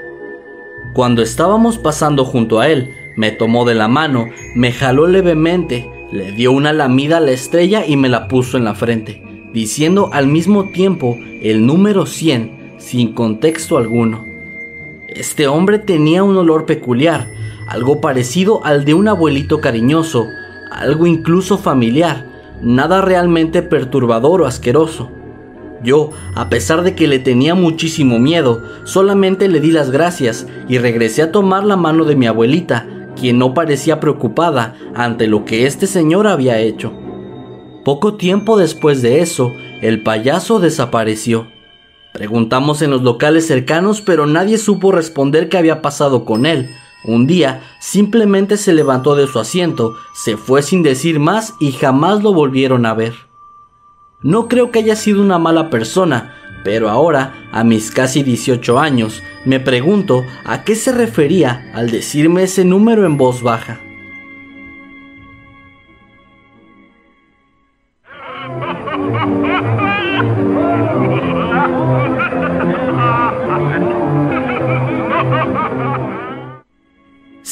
Cuando 0.93 1.21
estábamos 1.21 1.77
pasando 1.77 2.25
junto 2.25 2.59
a 2.59 2.69
él, 2.69 2.95
me 3.15 3.29
tomó 3.29 3.63
de 3.63 3.75
la 3.75 3.87
mano, 3.87 4.29
me 4.55 4.71
jaló 4.71 5.05
levemente, 5.05 5.91
le 6.11 6.31
dio 6.31 6.51
una 6.51 6.73
lamida 6.73 7.17
a 7.17 7.19
la 7.19 7.31
estrella 7.31 7.85
y 7.85 7.95
me 7.95 8.09
la 8.09 8.27
puso 8.27 8.57
en 8.57 8.63
la 8.63 8.73
frente, 8.73 9.21
diciendo 9.53 10.09
al 10.13 10.27
mismo 10.27 10.71
tiempo 10.71 11.15
el 11.41 11.65
número 11.65 12.07
100 12.07 12.75
sin 12.79 13.13
contexto 13.13 13.77
alguno. 13.77 14.25
Este 15.07 15.47
hombre 15.47 15.77
tenía 15.77 16.23
un 16.23 16.37
olor 16.37 16.65
peculiar, 16.65 17.27
algo 17.67 18.01
parecido 18.01 18.65
al 18.65 18.83
de 18.83 18.95
un 18.95 19.07
abuelito 19.07 19.61
cariñoso, 19.61 20.25
algo 20.71 21.05
incluso 21.05 21.59
familiar, 21.59 22.32
nada 22.63 23.01
realmente 23.01 23.61
perturbador 23.61 24.41
o 24.41 24.45
asqueroso. 24.45 25.09
Yo, 25.83 26.11
a 26.33 26.49
pesar 26.49 26.83
de 26.83 26.95
que 26.95 27.07
le 27.07 27.19
tenía 27.19 27.55
muchísimo 27.55 28.17
miedo, 28.17 28.63
solamente 28.85 29.49
le 29.49 29.59
di 29.59 29.71
las 29.71 29.91
gracias 29.91 30.47
y 30.69 30.77
regresé 30.77 31.23
a 31.23 31.31
tomar 31.31 31.65
la 31.65 31.75
mano 31.75 32.05
de 32.05 32.15
mi 32.15 32.25
abuelita, 32.25 32.87
quien 33.19 33.37
no 33.37 33.53
parecía 33.53 33.99
preocupada 33.99 34.75
ante 34.95 35.27
lo 35.27 35.43
que 35.43 35.65
este 35.65 35.85
señor 35.87 36.25
había 36.27 36.59
hecho. 36.59 36.93
Poco 37.83 38.15
tiempo 38.15 38.57
después 38.57 39.01
de 39.01 39.19
eso, 39.19 39.51
el 39.81 40.03
payaso 40.03 40.59
desapareció. 40.59 41.47
Preguntamos 42.13 42.81
en 42.81 42.91
los 42.91 43.01
locales 43.01 43.45
cercanos, 43.45 43.99
pero 43.99 44.25
nadie 44.25 44.57
supo 44.57 44.93
responder 44.93 45.49
qué 45.49 45.57
había 45.57 45.81
pasado 45.81 46.23
con 46.23 46.45
él. 46.45 46.69
Un 47.03 47.27
día 47.27 47.61
simplemente 47.79 48.57
se 48.57 48.73
levantó 48.73 49.15
de 49.15 49.27
su 49.27 49.39
asiento, 49.39 49.95
se 50.13 50.37
fue 50.37 50.61
sin 50.63 50.83
decir 50.83 51.19
más 51.19 51.53
y 51.59 51.73
jamás 51.73 52.23
lo 52.23 52.33
volvieron 52.33 52.85
a 52.85 52.93
ver. 52.93 53.13
No 54.21 54.47
creo 54.47 54.71
que 54.71 54.79
haya 54.79 54.95
sido 54.95 55.21
una 55.21 55.37
mala 55.37 55.69
persona, 55.69 56.33
pero 56.63 56.89
ahora, 56.89 57.49
a 57.51 57.65
mis 57.65 57.91
casi 57.91 58.23
18 58.23 58.79
años, 58.79 59.21
me 59.43 59.59
pregunto 59.59 60.23
a 60.45 60.63
qué 60.63 60.75
se 60.75 60.93
refería 60.93 61.69
al 61.73 61.91
decirme 61.91 62.43
ese 62.43 62.63
número 62.63 63.05
en 63.05 63.17
voz 63.17 63.41
baja. 63.41 63.81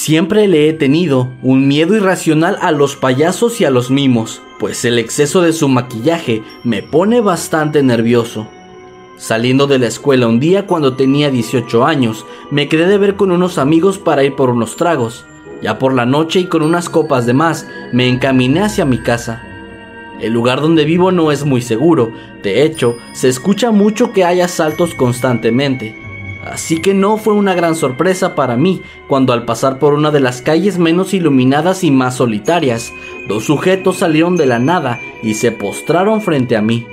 Siempre 0.03 0.47
le 0.47 0.67
he 0.67 0.73
tenido 0.73 1.29
un 1.43 1.67
miedo 1.67 1.95
irracional 1.95 2.57
a 2.59 2.71
los 2.71 2.95
payasos 2.95 3.61
y 3.61 3.65
a 3.65 3.69
los 3.69 3.91
mimos, 3.91 4.41
pues 4.57 4.83
el 4.83 4.97
exceso 4.97 5.43
de 5.43 5.53
su 5.53 5.67
maquillaje 5.67 6.41
me 6.63 6.81
pone 6.81 7.21
bastante 7.21 7.83
nervioso. 7.83 8.47
Saliendo 9.17 9.67
de 9.67 9.77
la 9.77 9.85
escuela 9.85 10.27
un 10.27 10.39
día 10.39 10.65
cuando 10.65 10.95
tenía 10.95 11.29
18 11.29 11.85
años, 11.85 12.25
me 12.49 12.67
quedé 12.67 12.87
de 12.87 12.97
ver 12.97 13.15
con 13.15 13.29
unos 13.29 13.59
amigos 13.59 13.99
para 13.99 14.23
ir 14.23 14.35
por 14.35 14.49
unos 14.49 14.75
tragos. 14.75 15.23
Ya 15.61 15.77
por 15.77 15.93
la 15.93 16.07
noche 16.07 16.39
y 16.39 16.45
con 16.45 16.63
unas 16.63 16.89
copas 16.89 17.27
de 17.27 17.33
más, 17.33 17.67
me 17.93 18.09
encaminé 18.09 18.61
hacia 18.61 18.85
mi 18.85 18.97
casa. 18.97 19.43
El 20.19 20.33
lugar 20.33 20.61
donde 20.61 20.83
vivo 20.83 21.11
no 21.11 21.31
es 21.31 21.45
muy 21.45 21.61
seguro, 21.61 22.11
de 22.41 22.63
hecho, 22.63 22.97
se 23.13 23.29
escucha 23.29 23.69
mucho 23.69 24.13
que 24.13 24.25
hay 24.25 24.41
asaltos 24.41 24.95
constantemente. 24.95 26.00
Así 26.45 26.81
que 26.81 26.93
no 26.93 27.17
fue 27.17 27.33
una 27.33 27.53
gran 27.53 27.75
sorpresa 27.75 28.33
para 28.33 28.57
mí 28.57 28.81
cuando 29.07 29.31
al 29.33 29.45
pasar 29.45 29.77
por 29.77 29.93
una 29.93 30.09
de 30.11 30.19
las 30.19 30.41
calles 30.41 30.79
menos 30.79 31.13
iluminadas 31.13 31.83
y 31.83 31.91
más 31.91 32.15
solitarias, 32.15 32.91
dos 33.27 33.45
sujetos 33.45 33.97
salieron 33.97 34.37
de 34.37 34.47
la 34.47 34.59
nada 34.59 34.99
y 35.21 35.35
se 35.35 35.51
postraron 35.51 36.21
frente 36.21 36.55
a 36.55 36.61
mí. 36.61 36.87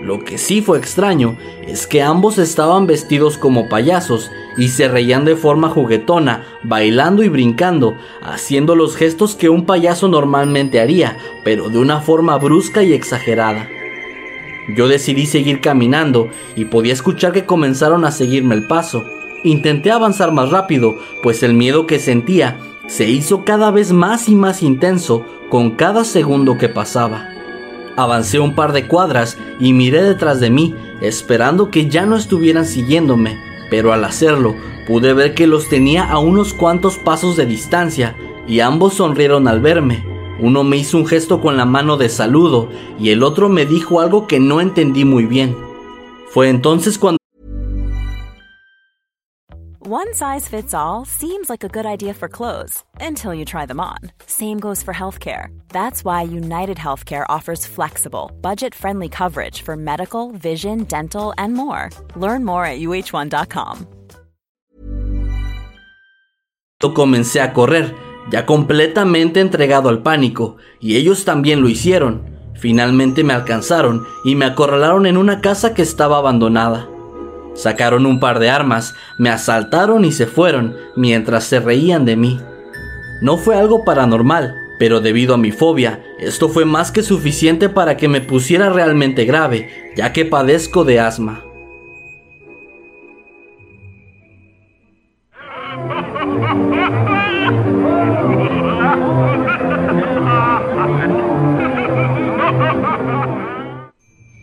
Lo 0.00 0.20
que 0.20 0.38
sí 0.38 0.62
fue 0.62 0.78
extraño 0.78 1.36
es 1.66 1.86
que 1.86 2.02
ambos 2.02 2.38
estaban 2.38 2.86
vestidos 2.86 3.36
como 3.36 3.68
payasos 3.68 4.30
y 4.56 4.68
se 4.68 4.88
reían 4.88 5.24
de 5.24 5.34
forma 5.34 5.68
juguetona, 5.68 6.44
bailando 6.62 7.24
y 7.24 7.28
brincando, 7.28 7.96
haciendo 8.22 8.76
los 8.76 8.96
gestos 8.96 9.34
que 9.34 9.48
un 9.48 9.66
payaso 9.66 10.06
normalmente 10.08 10.80
haría, 10.80 11.18
pero 11.44 11.68
de 11.68 11.78
una 11.78 12.00
forma 12.00 12.36
brusca 12.38 12.84
y 12.84 12.92
exagerada. 12.92 13.68
Yo 14.76 14.88
decidí 14.88 15.26
seguir 15.26 15.60
caminando 15.60 16.28
y 16.56 16.66
podía 16.66 16.92
escuchar 16.92 17.32
que 17.32 17.46
comenzaron 17.46 18.04
a 18.04 18.10
seguirme 18.10 18.54
el 18.54 18.66
paso. 18.66 19.04
Intenté 19.44 19.90
avanzar 19.90 20.32
más 20.32 20.50
rápido, 20.50 20.98
pues 21.22 21.42
el 21.42 21.54
miedo 21.54 21.86
que 21.86 21.98
sentía 21.98 22.58
se 22.86 23.08
hizo 23.08 23.44
cada 23.44 23.70
vez 23.70 23.92
más 23.92 24.28
y 24.28 24.34
más 24.34 24.62
intenso 24.62 25.24
con 25.50 25.72
cada 25.72 26.04
segundo 26.04 26.58
que 26.58 26.68
pasaba. 26.68 27.28
Avancé 27.96 28.38
un 28.38 28.54
par 28.54 28.72
de 28.72 28.86
cuadras 28.86 29.38
y 29.58 29.72
miré 29.72 30.02
detrás 30.02 30.40
de 30.40 30.50
mí, 30.50 30.74
esperando 31.00 31.70
que 31.70 31.88
ya 31.88 32.06
no 32.06 32.16
estuvieran 32.16 32.64
siguiéndome, 32.64 33.38
pero 33.70 33.92
al 33.92 34.04
hacerlo 34.04 34.54
pude 34.86 35.12
ver 35.12 35.34
que 35.34 35.46
los 35.46 35.68
tenía 35.68 36.04
a 36.04 36.18
unos 36.18 36.54
cuantos 36.54 36.96
pasos 36.96 37.36
de 37.36 37.44
distancia 37.44 38.16
y 38.46 38.60
ambos 38.60 38.94
sonrieron 38.94 39.48
al 39.48 39.60
verme. 39.60 40.17
Uno 40.40 40.64
me 40.64 40.76
hizo 40.76 40.96
un 40.96 41.06
gesto 41.06 41.40
con 41.40 41.56
la 41.56 41.64
mano 41.64 41.96
de 41.96 42.08
saludo 42.08 42.68
y 42.98 43.10
el 43.10 43.22
otro 43.22 43.48
me 43.48 43.66
dijo 43.66 44.00
algo 44.00 44.26
que 44.26 44.40
no 44.40 44.60
entendí 44.60 45.04
muy 45.04 45.26
bien. 45.26 45.56
Fue 46.30 46.48
entonces 46.48 46.98
cuando 46.98 47.18
One 49.90 50.12
size 50.12 50.46
fits 50.46 50.74
all 50.74 51.06
seems 51.06 51.48
like 51.48 51.64
a 51.64 51.68
good 51.68 51.86
idea 51.86 52.12
for 52.12 52.28
clothes 52.28 52.84
until 53.00 53.32
you 53.32 53.46
try 53.46 53.64
them 53.64 53.80
on. 53.80 53.96
Same 54.26 54.60
goes 54.60 54.82
for 54.82 54.92
healthcare. 54.92 55.46
That's 55.70 56.04
why 56.04 56.24
United 56.24 56.76
Healthcare 56.76 57.24
offers 57.30 57.64
flexible, 57.64 58.30
budget 58.42 58.74
friendly 58.74 59.08
coverage 59.08 59.62
for 59.62 59.76
medical, 59.76 60.32
vision, 60.32 60.84
dental, 60.84 61.32
and 61.38 61.54
more. 61.54 61.88
Learn 62.16 62.44
more 62.44 62.66
at 62.66 62.80
uh1.com. 62.80 63.86
comencé 66.92 67.40
a 67.40 67.54
correr, 67.54 67.94
ya 68.30 68.46
completamente 68.46 69.40
entregado 69.40 69.88
al 69.88 70.02
pánico, 70.02 70.56
y 70.80 70.96
ellos 70.96 71.24
también 71.24 71.60
lo 71.60 71.68
hicieron. 71.68 72.22
Finalmente 72.54 73.24
me 73.24 73.34
alcanzaron 73.34 74.04
y 74.24 74.34
me 74.34 74.44
acorralaron 74.44 75.06
en 75.06 75.16
una 75.16 75.40
casa 75.40 75.74
que 75.74 75.82
estaba 75.82 76.18
abandonada. 76.18 76.88
Sacaron 77.54 78.06
un 78.06 78.20
par 78.20 78.38
de 78.38 78.50
armas, 78.50 78.94
me 79.18 79.30
asaltaron 79.30 80.04
y 80.04 80.12
se 80.12 80.26
fueron 80.26 80.76
mientras 80.96 81.44
se 81.44 81.60
reían 81.60 82.04
de 82.04 82.16
mí. 82.16 82.40
No 83.20 83.36
fue 83.36 83.56
algo 83.56 83.84
paranormal, 83.84 84.54
pero 84.78 85.00
debido 85.00 85.34
a 85.34 85.38
mi 85.38 85.50
fobia, 85.50 86.04
esto 86.20 86.48
fue 86.48 86.64
más 86.64 86.92
que 86.92 87.02
suficiente 87.02 87.68
para 87.68 87.96
que 87.96 88.08
me 88.08 88.20
pusiera 88.20 88.70
realmente 88.70 89.24
grave, 89.24 89.92
ya 89.96 90.12
que 90.12 90.24
padezco 90.24 90.84
de 90.84 91.00
asma. 91.00 91.47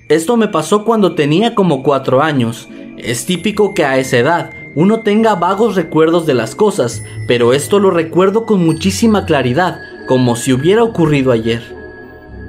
Esto 0.08 0.38
me 0.38 0.48
pasó 0.48 0.86
cuando 0.86 1.16
tenía 1.16 1.56
como 1.56 1.82
cuatro 1.82 2.22
años 2.22 2.68
es 2.98 3.26
típico 3.26 3.74
que 3.74 3.84
a 3.84 3.98
esa 3.98 4.18
edad 4.18 4.50
uno 4.74 5.02
tenga 5.02 5.36
vagos 5.36 5.76
recuerdos 5.76 6.26
de 6.26 6.34
las 6.34 6.56
cosas, 6.56 7.04
pero 7.28 7.54
esto 7.54 7.80
lo 7.80 7.92
recuerdo 7.92 8.46
con 8.46 8.66
muchísima 8.66 9.26
claridad, 9.26 9.80
como 10.08 10.36
si 10.36 10.54
hubiera 10.54 10.84
ocurrido 10.84 11.32
ayer. 11.32 11.62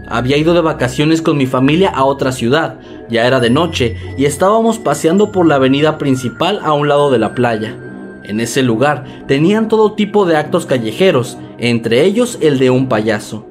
Había 0.09 0.37
ido 0.37 0.55
de 0.55 0.61
vacaciones 0.61 1.21
con 1.21 1.37
mi 1.37 1.47
familia 1.47 1.91
a 1.91 2.05
otra 2.05 2.33
ciudad, 2.33 2.79
ya 3.09 3.27
era 3.27 3.41
de 3.41 3.51
noche 3.51 3.97
y 4.17 4.25
estábamos 4.25 4.79
paseando 4.79 5.33
por 5.33 5.47
la 5.47 5.57
avenida 5.57 5.99
principal 5.99 6.61
a 6.63 6.73
un 6.73 6.89
lado 6.89 7.11
de 7.11 7.19
la 7.19 7.35
playa. 7.35 7.77
En 8.25 8.41
ese 8.41 8.63
lugar 8.63 9.05
tenían 9.27 9.69
todo 9.69 9.93
tipo 9.93 10.27
de 10.27 10.37
actos 10.37 10.67
callejeros, 10.67 11.39
entre 11.59 12.05
ellos 12.05 12.39
el 12.41 12.59
de 12.59 12.71
un 12.71 12.89
payaso. 12.89 13.47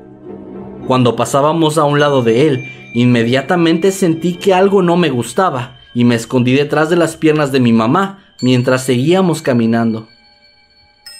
Cuando 0.87 1.15
pasábamos 1.15 1.77
a 1.77 1.83
un 1.83 1.99
lado 1.99 2.23
de 2.23 2.47
él, 2.47 2.84
inmediatamente 2.95 3.91
sentí 3.91 4.35
que 4.35 4.53
algo 4.53 4.81
no 4.81 4.97
me 4.97 5.09
gustaba 5.09 5.77
y 5.93 6.03
me 6.05 6.15
escondí 6.15 6.53
detrás 6.53 6.89
de 6.89 6.95
las 6.95 7.17
piernas 7.17 7.51
de 7.51 7.59
mi 7.59 7.73
mamá 7.73 8.33
mientras 8.41 8.83
seguíamos 8.83 9.41
caminando. 9.41 10.07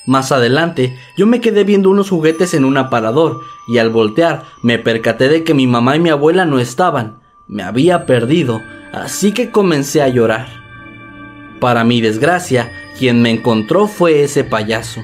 Más 0.05 0.31
adelante, 0.31 0.95
yo 1.17 1.25
me 1.25 1.41
quedé 1.41 1.63
viendo 1.63 1.89
unos 1.89 2.09
juguetes 2.09 2.53
en 2.53 2.63
un 2.63 2.77
aparador 2.77 3.41
y 3.67 3.79
al 3.79 3.89
voltear 3.89 4.43
me 4.61 4.77
percaté 4.77 5.29
de 5.29 5.43
que 5.43 5.53
mi 5.53 5.67
mamá 5.67 5.95
y 5.95 5.99
mi 5.99 6.09
abuela 6.09 6.45
no 6.45 6.59
estaban. 6.59 7.19
Me 7.47 7.63
había 7.63 8.05
perdido, 8.05 8.61
así 8.93 9.31
que 9.31 9.51
comencé 9.51 10.01
a 10.01 10.07
llorar. 10.07 10.47
Para 11.59 11.83
mi 11.83 12.01
desgracia, 12.01 12.71
quien 12.97 13.21
me 13.21 13.31
encontró 13.31 13.87
fue 13.87 14.23
ese 14.23 14.43
payaso. 14.43 15.01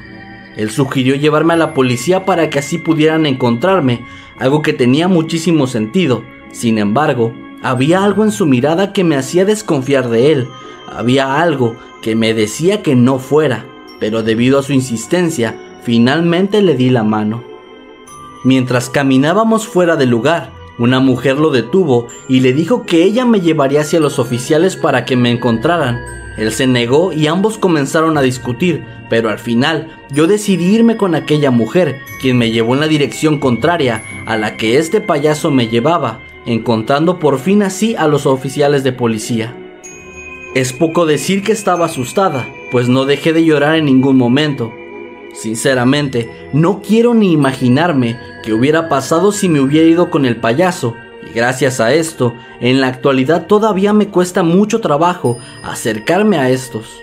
Él 0.56 0.70
sugirió 0.70 1.16
llevarme 1.16 1.54
a 1.54 1.58
la 1.58 1.74
policía 1.74 2.25
para 2.25 2.50
que 2.50 2.60
así 2.60 2.78
pudieran 2.78 3.25
encontrarme, 3.25 4.06
algo 4.38 4.62
que 4.62 4.74
tenía 4.74 5.08
muchísimo 5.08 5.66
sentido. 5.66 6.24
Sin 6.51 6.77
embargo, 6.77 7.34
había 7.62 8.03
algo 8.03 8.24
en 8.24 8.31
su 8.31 8.46
mirada 8.46 8.93
que 8.93 9.03
me 9.03 9.15
hacía 9.15 9.46
desconfiar 9.46 10.10
de 10.10 10.31
él. 10.31 10.48
Había 10.88 11.41
algo 11.41 11.75
que 12.01 12.15
me 12.15 12.34
decía 12.34 12.81
que 12.81 12.96
no 12.96 13.20
fuera, 13.20 13.65
pero 14.00 14.24
debido 14.24 14.60
a 14.60 14.63
su 14.63 14.74
insistencia, 14.74 15.55
finalmente 15.84 16.62
le 16.62 16.75
di 16.75 16.89
la 16.89 17.03
mano. 17.03 17.43
Mientras 18.43 18.89
caminábamos 18.89 19.67
fuera 19.67 19.96
del 19.96 20.10
lugar, 20.10 20.51
una 20.79 21.00
mujer 21.00 21.37
lo 21.37 21.51
detuvo 21.51 22.07
y 22.27 22.40
le 22.40 22.53
dijo 22.53 22.87
que 22.87 23.03
ella 23.03 23.25
me 23.25 23.42
llevaría 23.42 23.81
hacia 23.81 24.00
los 24.00 24.18
oficiales 24.18 24.75
para 24.75 25.05
que 25.05 25.16
me 25.16 25.29
encontraran. 25.29 26.00
Él 26.37 26.51
se 26.51 26.66
negó 26.66 27.14
y 27.14 27.27
ambos 27.27 27.59
comenzaron 27.59 28.18
a 28.18 28.22
discutir, 28.22 28.83
pero 29.09 29.29
al 29.29 29.37
final 29.37 29.90
yo 30.09 30.25
decidí 30.25 30.74
irme 30.74 30.98
con 30.98 31.14
aquella 31.14 31.51
mujer, 31.51 32.00
quien 32.20 32.37
me 32.37 32.50
llevó 32.50 32.74
en 32.74 32.79
la 32.79 32.87
dirección 32.87 33.40
contraria 33.40 34.01
a 34.25 34.37
la 34.37 34.57
que 34.57 34.79
este 34.79 35.01
payaso 35.01 35.51
me 35.51 35.68
llevaba, 35.68 36.22
encontrando 36.46 37.20
por 37.20 37.40
fin 37.40 37.64
así 37.64 37.96
a 37.96 38.08
los 38.08 38.25
oficiales 38.25 38.84
de 38.84 38.92
policía. 38.92 39.56
Es 40.56 40.74
poco 40.74 41.06
decir 41.06 41.44
que 41.44 41.51
estaba 41.51 41.86
asustada, 41.86 42.48
pues 42.72 42.90
no 42.90 43.06
dejé 43.06 43.34
de 43.34 43.46
llorar 43.46 43.75
en 43.75 43.86
ningún 43.86 44.18
momento. 44.18 44.74
Sinceramente, 45.34 46.30
no 46.51 46.82
quiero 46.82 47.14
ni 47.14 47.32
imaginarme 47.32 48.18
qué 48.44 48.54
hubiera 48.54 48.90
pasado 48.90 49.32
si 49.32 49.48
me 49.48 49.62
hubiera 49.62 49.88
ido 49.88 50.10
con 50.10 50.25
el 50.25 50.36
payaso, 50.36 50.96
y 51.30 51.34
gracias 51.34 51.80
a 51.80 51.94
esto, 51.94 52.34
en 52.60 52.82
la 52.82 52.88
actualidad 52.88 53.48
todavía 53.48 53.94
me 53.94 54.10
cuesta 54.10 54.44
mucho 54.44 54.82
trabajo 54.82 55.38
acercarme 55.64 56.38
a 56.38 56.50
estos. 56.50 57.01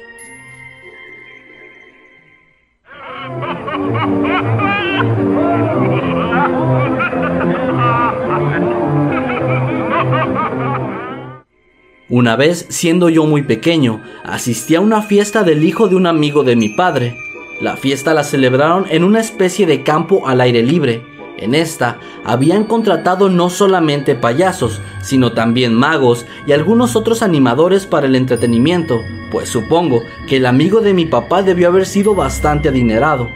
Una 12.11 12.37
vez, 12.37 12.65
siendo 12.71 13.11
yo 13.11 13.27
muy 13.27 13.43
pequeño, 13.43 14.01
asistí 14.25 14.75
a 14.75 14.81
una 14.81 15.03
fiesta 15.03 15.43
del 15.43 15.63
hijo 15.63 15.89
de 15.89 15.97
un 15.97 16.07
amigo 16.07 16.43
de 16.43 16.57
mi 16.57 16.71
padre. 16.71 17.19
La 17.61 17.77
fiesta 17.77 18.15
la 18.15 18.25
celebraron 18.25 18.87
en 18.89 19.05
una 19.05 19.21
especie 19.21 19.67
de 19.67 19.83
campo 19.83 20.27
al 20.27 20.41
aire 20.41 20.63
libre. 20.63 21.05
En 21.37 21.55
esta 21.55 21.99
habían 22.25 22.65
contratado 22.65 23.29
no 23.29 23.51
solamente 23.51 24.15
payasos, 24.15 24.81
sino 25.03 25.33
también 25.33 25.75
magos 25.75 26.25
y 26.47 26.53
algunos 26.53 26.97
otros 26.97 27.23
animadores 27.23 27.85
para 27.85 28.07
el 28.07 28.17
entretenimiento, 28.17 29.03
pues 29.31 29.51
supongo 29.51 30.01
que 30.27 30.37
el 30.37 30.47
amigo 30.47 30.81
de 30.81 30.95
mi 30.95 31.05
papá 31.05 31.43
debió 31.43 31.69
haber 31.69 31.85
sido 31.85 32.15
bastante 32.15 32.71
adinerado. 32.71 33.29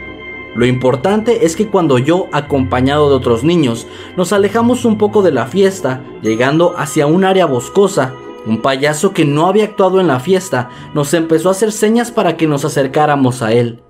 Lo 0.55 0.65
importante 0.65 1.45
es 1.45 1.55
que 1.55 1.67
cuando 1.67 1.99
yo, 1.99 2.27
acompañado 2.31 3.09
de 3.09 3.15
otros 3.15 3.43
niños, 3.43 3.85
nos 4.17 4.33
alejamos 4.33 4.83
un 4.83 4.97
poco 4.97 5.21
de 5.21 5.31
la 5.31 5.45
fiesta, 5.45 6.01
llegando 6.23 6.73
hacia 6.75 7.05
un 7.05 7.23
área 7.23 7.45
boscosa, 7.45 8.13
un 8.45 8.61
payaso 8.61 9.13
que 9.13 9.25
no 9.25 9.47
había 9.47 9.65
actuado 9.65 9.99
en 9.99 10.07
la 10.07 10.19
fiesta 10.19 10.69
nos 10.93 11.13
empezó 11.13 11.49
a 11.49 11.53
hacer 11.53 11.71
señas 11.71 12.11
para 12.11 12.35
que 12.37 12.47
nos 12.47 12.65
acercáramos 12.65 13.41
a 13.41 13.53
él. 13.53 13.81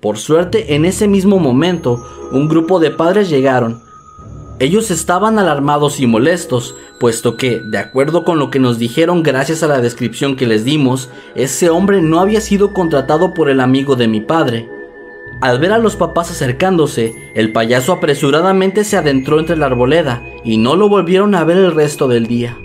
Por 0.00 0.18
suerte, 0.18 0.74
en 0.74 0.84
ese 0.84 1.06
mismo 1.06 1.38
momento, 1.38 2.04
un 2.32 2.48
grupo 2.48 2.80
de 2.80 2.90
padres 2.90 3.28
llegaron. 3.28 3.82
Ellos 4.58 4.90
estaban 4.90 5.38
alarmados 5.38 6.00
y 6.00 6.06
molestos, 6.06 6.76
puesto 6.98 7.36
que, 7.36 7.60
de 7.60 7.78
acuerdo 7.78 8.24
con 8.24 8.38
lo 8.38 8.50
que 8.50 8.58
nos 8.58 8.78
dijeron 8.78 9.22
gracias 9.22 9.62
a 9.62 9.66
la 9.66 9.80
descripción 9.80 10.36
que 10.36 10.46
les 10.46 10.64
dimos, 10.64 11.08
ese 11.34 11.70
hombre 11.70 12.00
no 12.00 12.20
había 12.20 12.40
sido 12.40 12.72
contratado 12.72 13.34
por 13.34 13.48
el 13.48 13.60
amigo 13.60 13.96
de 13.96 14.08
mi 14.08 14.20
padre. 14.20 14.68
Al 15.40 15.58
ver 15.58 15.72
a 15.72 15.78
los 15.78 15.96
papás 15.96 16.30
acercándose, 16.30 17.32
el 17.34 17.52
payaso 17.52 17.92
apresuradamente 17.92 18.84
se 18.84 18.96
adentró 18.96 19.40
entre 19.40 19.56
la 19.56 19.66
arboleda 19.66 20.22
y 20.44 20.58
no 20.58 20.76
lo 20.76 20.88
volvieron 20.88 21.34
a 21.34 21.44
ver 21.44 21.56
el 21.56 21.74
resto 21.74 22.06
del 22.06 22.26
día. 22.26 22.56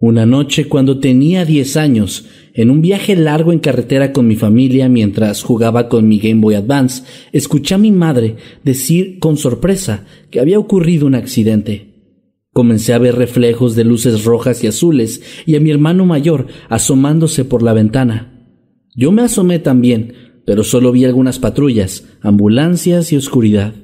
Una 0.00 0.26
noche 0.26 0.68
cuando 0.68 1.00
tenía 1.00 1.44
10 1.44 1.76
años, 1.76 2.26
en 2.54 2.70
un 2.70 2.80
viaje 2.80 3.16
largo 3.16 3.52
en 3.52 3.58
carretera 3.58 4.12
con 4.12 4.28
mi 4.28 4.36
familia 4.36 4.88
mientras 4.88 5.42
jugaba 5.42 5.88
con 5.88 6.06
mi 6.06 6.20
Game 6.20 6.40
Boy 6.40 6.54
Advance, 6.54 7.02
escuché 7.32 7.74
a 7.74 7.78
mi 7.78 7.90
madre 7.90 8.36
decir 8.62 9.18
con 9.18 9.36
sorpresa 9.36 10.04
que 10.30 10.38
había 10.38 10.60
ocurrido 10.60 11.04
un 11.04 11.16
accidente. 11.16 11.88
Comencé 12.52 12.92
a 12.92 12.98
ver 12.98 13.16
reflejos 13.16 13.74
de 13.74 13.82
luces 13.82 14.24
rojas 14.24 14.62
y 14.62 14.68
azules 14.68 15.20
y 15.46 15.56
a 15.56 15.60
mi 15.60 15.72
hermano 15.72 16.06
mayor 16.06 16.46
asomándose 16.68 17.44
por 17.44 17.64
la 17.64 17.72
ventana. 17.72 18.54
Yo 18.94 19.10
me 19.10 19.22
asomé 19.22 19.58
también, 19.58 20.12
pero 20.46 20.62
solo 20.62 20.92
vi 20.92 21.06
algunas 21.06 21.40
patrullas, 21.40 22.04
ambulancias 22.20 23.12
y 23.12 23.16
oscuridad. 23.16 23.74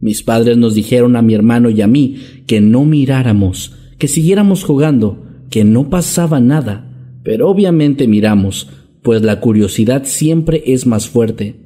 Mis 0.00 0.24
padres 0.24 0.56
nos 0.56 0.74
dijeron 0.74 1.14
a 1.14 1.22
mi 1.22 1.34
hermano 1.34 1.70
y 1.70 1.82
a 1.82 1.86
mí 1.86 2.16
que 2.48 2.60
no 2.60 2.84
miráramos, 2.84 3.76
que 4.00 4.08
siguiéramos 4.08 4.64
jugando, 4.64 5.22
que 5.50 5.62
no 5.62 5.90
pasaba 5.90 6.40
nada, 6.40 7.20
pero 7.22 7.48
obviamente 7.48 8.08
miramos, 8.08 8.68
pues 9.02 9.22
la 9.22 9.40
curiosidad 9.40 10.04
siempre 10.06 10.62
es 10.66 10.86
más 10.86 11.06
fuerte. 11.06 11.56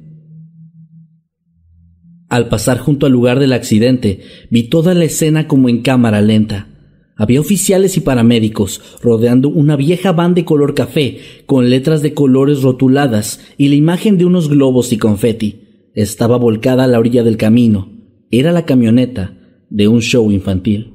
Al 2.27 2.49
pasar 2.49 2.77
junto 2.77 3.05
al 3.05 3.13
lugar 3.13 3.39
del 3.39 3.53
accidente, 3.53 4.19
vi 4.49 4.63
toda 4.63 4.93
la 4.93 5.05
escena 5.05 5.47
como 5.47 5.69
en 5.69 5.81
cámara 5.81 6.21
lenta. 6.21 6.67
Había 7.15 7.39
oficiales 7.39 7.95
y 7.95 8.01
paramédicos 8.01 8.81
rodeando 9.01 9.47
una 9.47 9.77
vieja 9.77 10.11
van 10.11 10.33
de 10.33 10.43
color 10.43 10.73
café 10.73 11.19
con 11.45 11.69
letras 11.69 12.01
de 12.01 12.13
colores 12.13 12.63
rotuladas 12.63 13.39
y 13.57 13.69
la 13.69 13.75
imagen 13.75 14.17
de 14.17 14.25
unos 14.25 14.49
globos 14.49 14.91
y 14.91 14.97
confeti. 14.97 15.61
Estaba 15.93 16.35
volcada 16.35 16.83
a 16.83 16.87
la 16.87 16.99
orilla 16.99 17.23
del 17.23 17.37
camino. 17.37 17.93
Era 18.29 18.51
la 18.51 18.65
camioneta 18.65 19.37
de 19.69 19.87
un 19.87 20.01
show 20.01 20.29
infantil. 20.29 20.94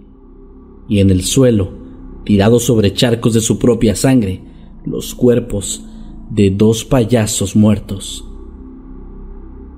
Y 0.90 0.98
en 0.98 1.08
el 1.08 1.22
suelo, 1.22 1.70
tirados 2.24 2.64
sobre 2.64 2.92
charcos 2.92 3.32
de 3.32 3.40
su 3.40 3.58
propia 3.58 3.96
sangre, 3.96 4.42
los 4.84 5.14
cuerpos 5.14 5.82
de 6.30 6.50
dos 6.50 6.84
payasos 6.84 7.56
muertos. 7.56 8.26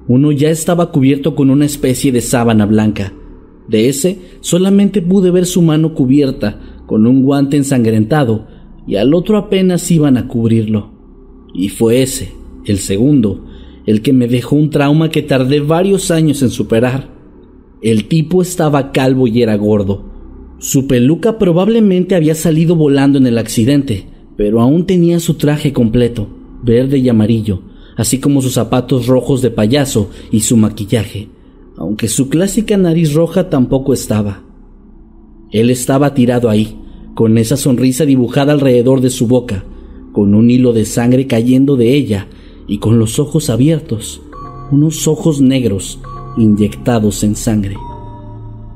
Uno 0.09 0.33
ya 0.33 0.51
estaba 0.51 0.90
cubierto 0.90 1.37
con 1.37 1.51
una 1.51 1.66
especie 1.66 2.11
de 2.11 2.20
sábana 2.20 2.66
blanca, 2.66 3.12
de 3.68 3.88
ese 3.88 4.18
solamente 4.40 5.01
pude 5.03 5.31
ver 5.31 5.46
su 5.46 5.62
mano 5.62 5.94
cubierta 5.94 6.61
con 6.87 7.07
un 7.07 7.22
guante 7.22 7.57
ensangrentado 7.57 8.46
y 8.87 8.96
al 8.96 9.14
otro 9.14 9.38
apenas 9.38 9.90
iban 9.90 10.16
a 10.16 10.27
cubrirlo. 10.27 10.90
Y 11.55 11.68
fue 11.68 12.03
ese, 12.03 12.33
el 12.64 12.79
segundo, 12.79 13.46
el 13.87 14.03
que 14.03 14.12
me 14.12 14.27
dejó 14.27 14.57
un 14.57 14.70
trauma 14.70 15.11
que 15.11 15.22
tardé 15.22 15.61
varios 15.61 16.11
años 16.11 16.42
en 16.42 16.51
superar. 16.51 17.11
El 17.81 18.09
tipo 18.09 18.42
estaba 18.42 18.92
calvo 18.92 19.27
y 19.27 19.42
era 19.42 19.57
gordo. 19.57 20.12
Su 20.62 20.87
peluca 20.87 21.38
probablemente 21.38 22.14
había 22.14 22.35
salido 22.35 22.75
volando 22.75 23.18
en 23.18 23.27
el 23.27 23.37
accidente, 23.37 24.07
pero 24.38 24.62
aún 24.62 24.87
tenía 24.87 25.20
su 25.20 25.35
traje 25.35 25.75
completo, 25.75 26.29
verde 26.62 26.96
y 26.96 27.11
amarillo, 27.11 27.61
así 27.98 28.18
como 28.18 28.40
sus 28.40 28.55
zapatos 28.55 29.07
rojos 29.07 29.42
de 29.42 29.51
payaso 29.51 30.09
y 30.31 30.40
su 30.40 30.57
maquillaje 30.57 31.29
aunque 31.77 32.09
su 32.09 32.29
clásica 32.29 32.77
nariz 32.77 33.12
roja 33.14 33.51
tampoco 33.51 33.92
estaba. 33.92 34.42
Él 35.51 35.70
estaba 35.70 36.14
tirado 36.14 36.48
ahí, 36.48 36.79
con 37.14 37.38
esa 37.38 37.57
sonrisa 37.57 38.05
dibujada 38.05 38.53
alrededor 38.53 39.01
de 39.01 39.11
su 39.11 39.27
boca, 39.27 39.64
con 40.12 40.35
un 40.35 40.51
hilo 40.51 40.72
de 40.72 40.85
sangre 40.85 41.27
cayendo 41.27 41.77
de 41.77 41.94
ella 41.94 42.29
y 42.66 42.79
con 42.79 42.98
los 42.98 43.18
ojos 43.18 43.51
abiertos, 43.51 44.22
unos 44.70 45.09
ojos 45.09 45.40
negros 45.40 45.98
inyectados 46.37 47.25
en 47.25 47.37
sangre. 47.37 47.77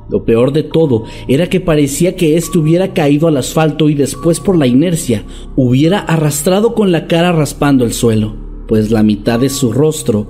Lo 0.09 0.25
peor 0.25 0.53
de 0.53 0.63
todo 0.63 1.05
era 1.27 1.49
que 1.49 1.61
parecía 1.61 2.15
que 2.15 2.37
éste 2.37 2.59
hubiera 2.59 2.93
caído 2.93 3.27
al 3.27 3.37
asfalto 3.37 3.89
y 3.89 3.95
después 3.95 4.39
por 4.39 4.57
la 4.57 4.67
inercia 4.67 5.25
hubiera 5.57 5.99
arrastrado 5.99 6.75
con 6.75 6.93
la 6.93 7.09
cara 7.09 7.33
raspando 7.33 7.85
el 7.85 7.93
suelo, 7.93 8.37
pues 8.69 8.91
la 8.93 9.03
mitad 9.03 9.41
de 9.41 9.49
su 9.49 9.73
rostro, 9.73 10.29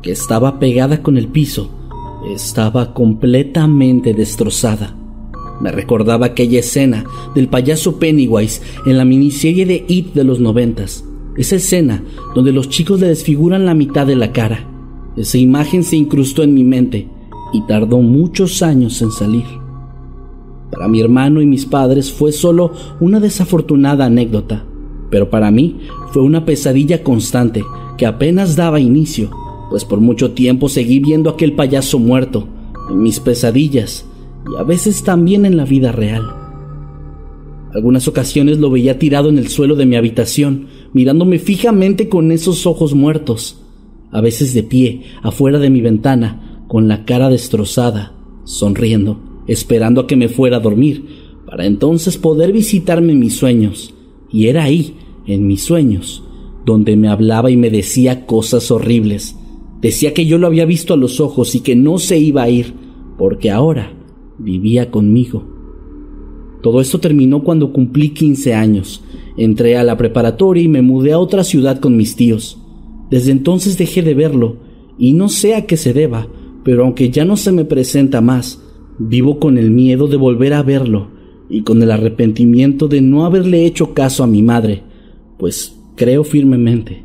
que 0.00 0.12
estaba 0.12 0.60
pegada 0.60 1.02
con 1.02 1.18
el 1.18 1.26
piso, 1.26 1.70
estaba 2.32 2.94
completamente 2.94 4.14
destrozada. 4.14 4.94
Me 5.60 5.72
recordaba 5.72 6.26
aquella 6.26 6.60
escena 6.60 7.04
del 7.34 7.48
payaso 7.48 7.98
Pennywise 7.98 8.62
en 8.84 8.98
la 8.98 9.04
miniserie 9.04 9.66
de 9.66 9.84
It 9.88 10.12
de 10.12 10.22
los 10.22 10.38
noventas. 10.38 11.04
Esa 11.36 11.56
escena 11.56 12.04
donde 12.34 12.52
los 12.52 12.68
chicos 12.68 13.00
le 13.00 13.08
desfiguran 13.08 13.66
la 13.66 13.74
mitad 13.74 14.06
de 14.06 14.16
la 14.16 14.32
cara. 14.32 14.68
Esa 15.16 15.38
imagen 15.38 15.82
se 15.82 15.96
incrustó 15.96 16.42
en 16.42 16.54
mi 16.54 16.62
mente 16.62 17.08
y 17.52 17.62
tardó 17.62 17.98
muchos 17.98 18.62
años 18.62 19.00
en 19.02 19.10
salir. 19.10 19.44
Para 20.70 20.88
mi 20.88 21.00
hermano 21.00 21.40
y 21.40 21.46
mis 21.46 21.66
padres 21.66 22.12
fue 22.12 22.32
solo 22.32 22.72
una 23.00 23.20
desafortunada 23.20 24.06
anécdota, 24.06 24.64
pero 25.10 25.30
para 25.30 25.50
mí 25.50 25.78
fue 26.10 26.22
una 26.22 26.44
pesadilla 26.44 27.02
constante 27.02 27.64
que 27.96 28.06
apenas 28.06 28.56
daba 28.56 28.80
inicio 28.80 29.30
pues 29.70 29.84
por 29.84 30.00
mucho 30.00 30.32
tiempo 30.32 30.68
seguí 30.68 31.00
viendo 31.00 31.30
aquel 31.30 31.54
payaso 31.54 31.98
muerto 31.98 32.46
en 32.90 33.02
mis 33.02 33.20
pesadillas 33.20 34.04
y 34.52 34.60
a 34.60 34.62
veces 34.62 35.02
también 35.02 35.44
en 35.44 35.56
la 35.56 35.64
vida 35.64 35.92
real. 35.92 36.24
Algunas 37.74 38.08
ocasiones 38.08 38.58
lo 38.58 38.70
veía 38.70 38.98
tirado 38.98 39.28
en 39.28 39.38
el 39.38 39.48
suelo 39.48 39.74
de 39.74 39.84
mi 39.84 39.96
habitación, 39.96 40.68
mirándome 40.92 41.38
fijamente 41.38 42.08
con 42.08 42.32
esos 42.32 42.66
ojos 42.66 42.94
muertos, 42.94 43.60
a 44.12 44.20
veces 44.20 44.54
de 44.54 44.62
pie, 44.62 45.02
afuera 45.22 45.58
de 45.58 45.68
mi 45.68 45.80
ventana, 45.80 46.55
con 46.68 46.88
la 46.88 47.04
cara 47.04 47.28
destrozada, 47.28 48.14
sonriendo, 48.44 49.18
esperando 49.46 50.02
a 50.02 50.06
que 50.06 50.16
me 50.16 50.28
fuera 50.28 50.58
a 50.58 50.60
dormir, 50.60 51.04
para 51.46 51.66
entonces 51.66 52.18
poder 52.18 52.52
visitarme 52.52 53.12
en 53.12 53.20
mis 53.20 53.36
sueños. 53.36 53.94
Y 54.30 54.46
era 54.46 54.64
ahí, 54.64 54.96
en 55.26 55.46
mis 55.46 55.64
sueños, 55.64 56.24
donde 56.64 56.96
me 56.96 57.08
hablaba 57.08 57.50
y 57.50 57.56
me 57.56 57.70
decía 57.70 58.26
cosas 58.26 58.70
horribles, 58.70 59.36
Decía 59.80 60.14
que 60.14 60.26
yo 60.26 60.38
lo 60.38 60.46
había 60.46 60.64
visto 60.64 60.94
a 60.94 60.96
los 60.96 61.20
ojos 61.20 61.54
y 61.54 61.60
que 61.60 61.76
no 61.76 61.98
se 61.98 62.18
iba 62.18 62.42
a 62.42 62.48
ir, 62.48 62.74
porque 63.18 63.50
ahora 63.50 63.92
vivía 64.38 64.90
conmigo. 64.90 65.44
Todo 66.62 66.80
esto 66.80 66.98
terminó 66.98 67.44
cuando 67.44 67.72
cumplí 67.72 68.10
15 68.10 68.54
años. 68.54 69.04
Entré 69.36 69.76
a 69.76 69.84
la 69.84 69.96
preparatoria 69.96 70.62
y 70.62 70.68
me 70.68 70.82
mudé 70.82 71.12
a 71.12 71.18
otra 71.18 71.44
ciudad 71.44 71.78
con 71.78 71.96
mis 71.96 72.16
tíos. 72.16 72.58
Desde 73.10 73.30
entonces 73.30 73.76
dejé 73.76 74.02
de 74.02 74.14
verlo, 74.14 74.56
y 74.98 75.12
no 75.12 75.28
sé 75.28 75.54
a 75.54 75.66
qué 75.66 75.76
se 75.76 75.92
deba, 75.92 76.26
pero 76.66 76.82
aunque 76.82 77.10
ya 77.10 77.24
no 77.24 77.36
se 77.36 77.52
me 77.52 77.64
presenta 77.64 78.20
más, 78.20 78.60
vivo 78.98 79.38
con 79.38 79.56
el 79.56 79.70
miedo 79.70 80.08
de 80.08 80.16
volver 80.16 80.52
a 80.52 80.64
verlo 80.64 81.06
y 81.48 81.62
con 81.62 81.80
el 81.80 81.92
arrepentimiento 81.92 82.88
de 82.88 83.00
no 83.00 83.24
haberle 83.24 83.66
hecho 83.66 83.94
caso 83.94 84.24
a 84.24 84.26
mi 84.26 84.42
madre, 84.42 84.82
pues 85.38 85.78
creo 85.94 86.24
firmemente 86.24 87.04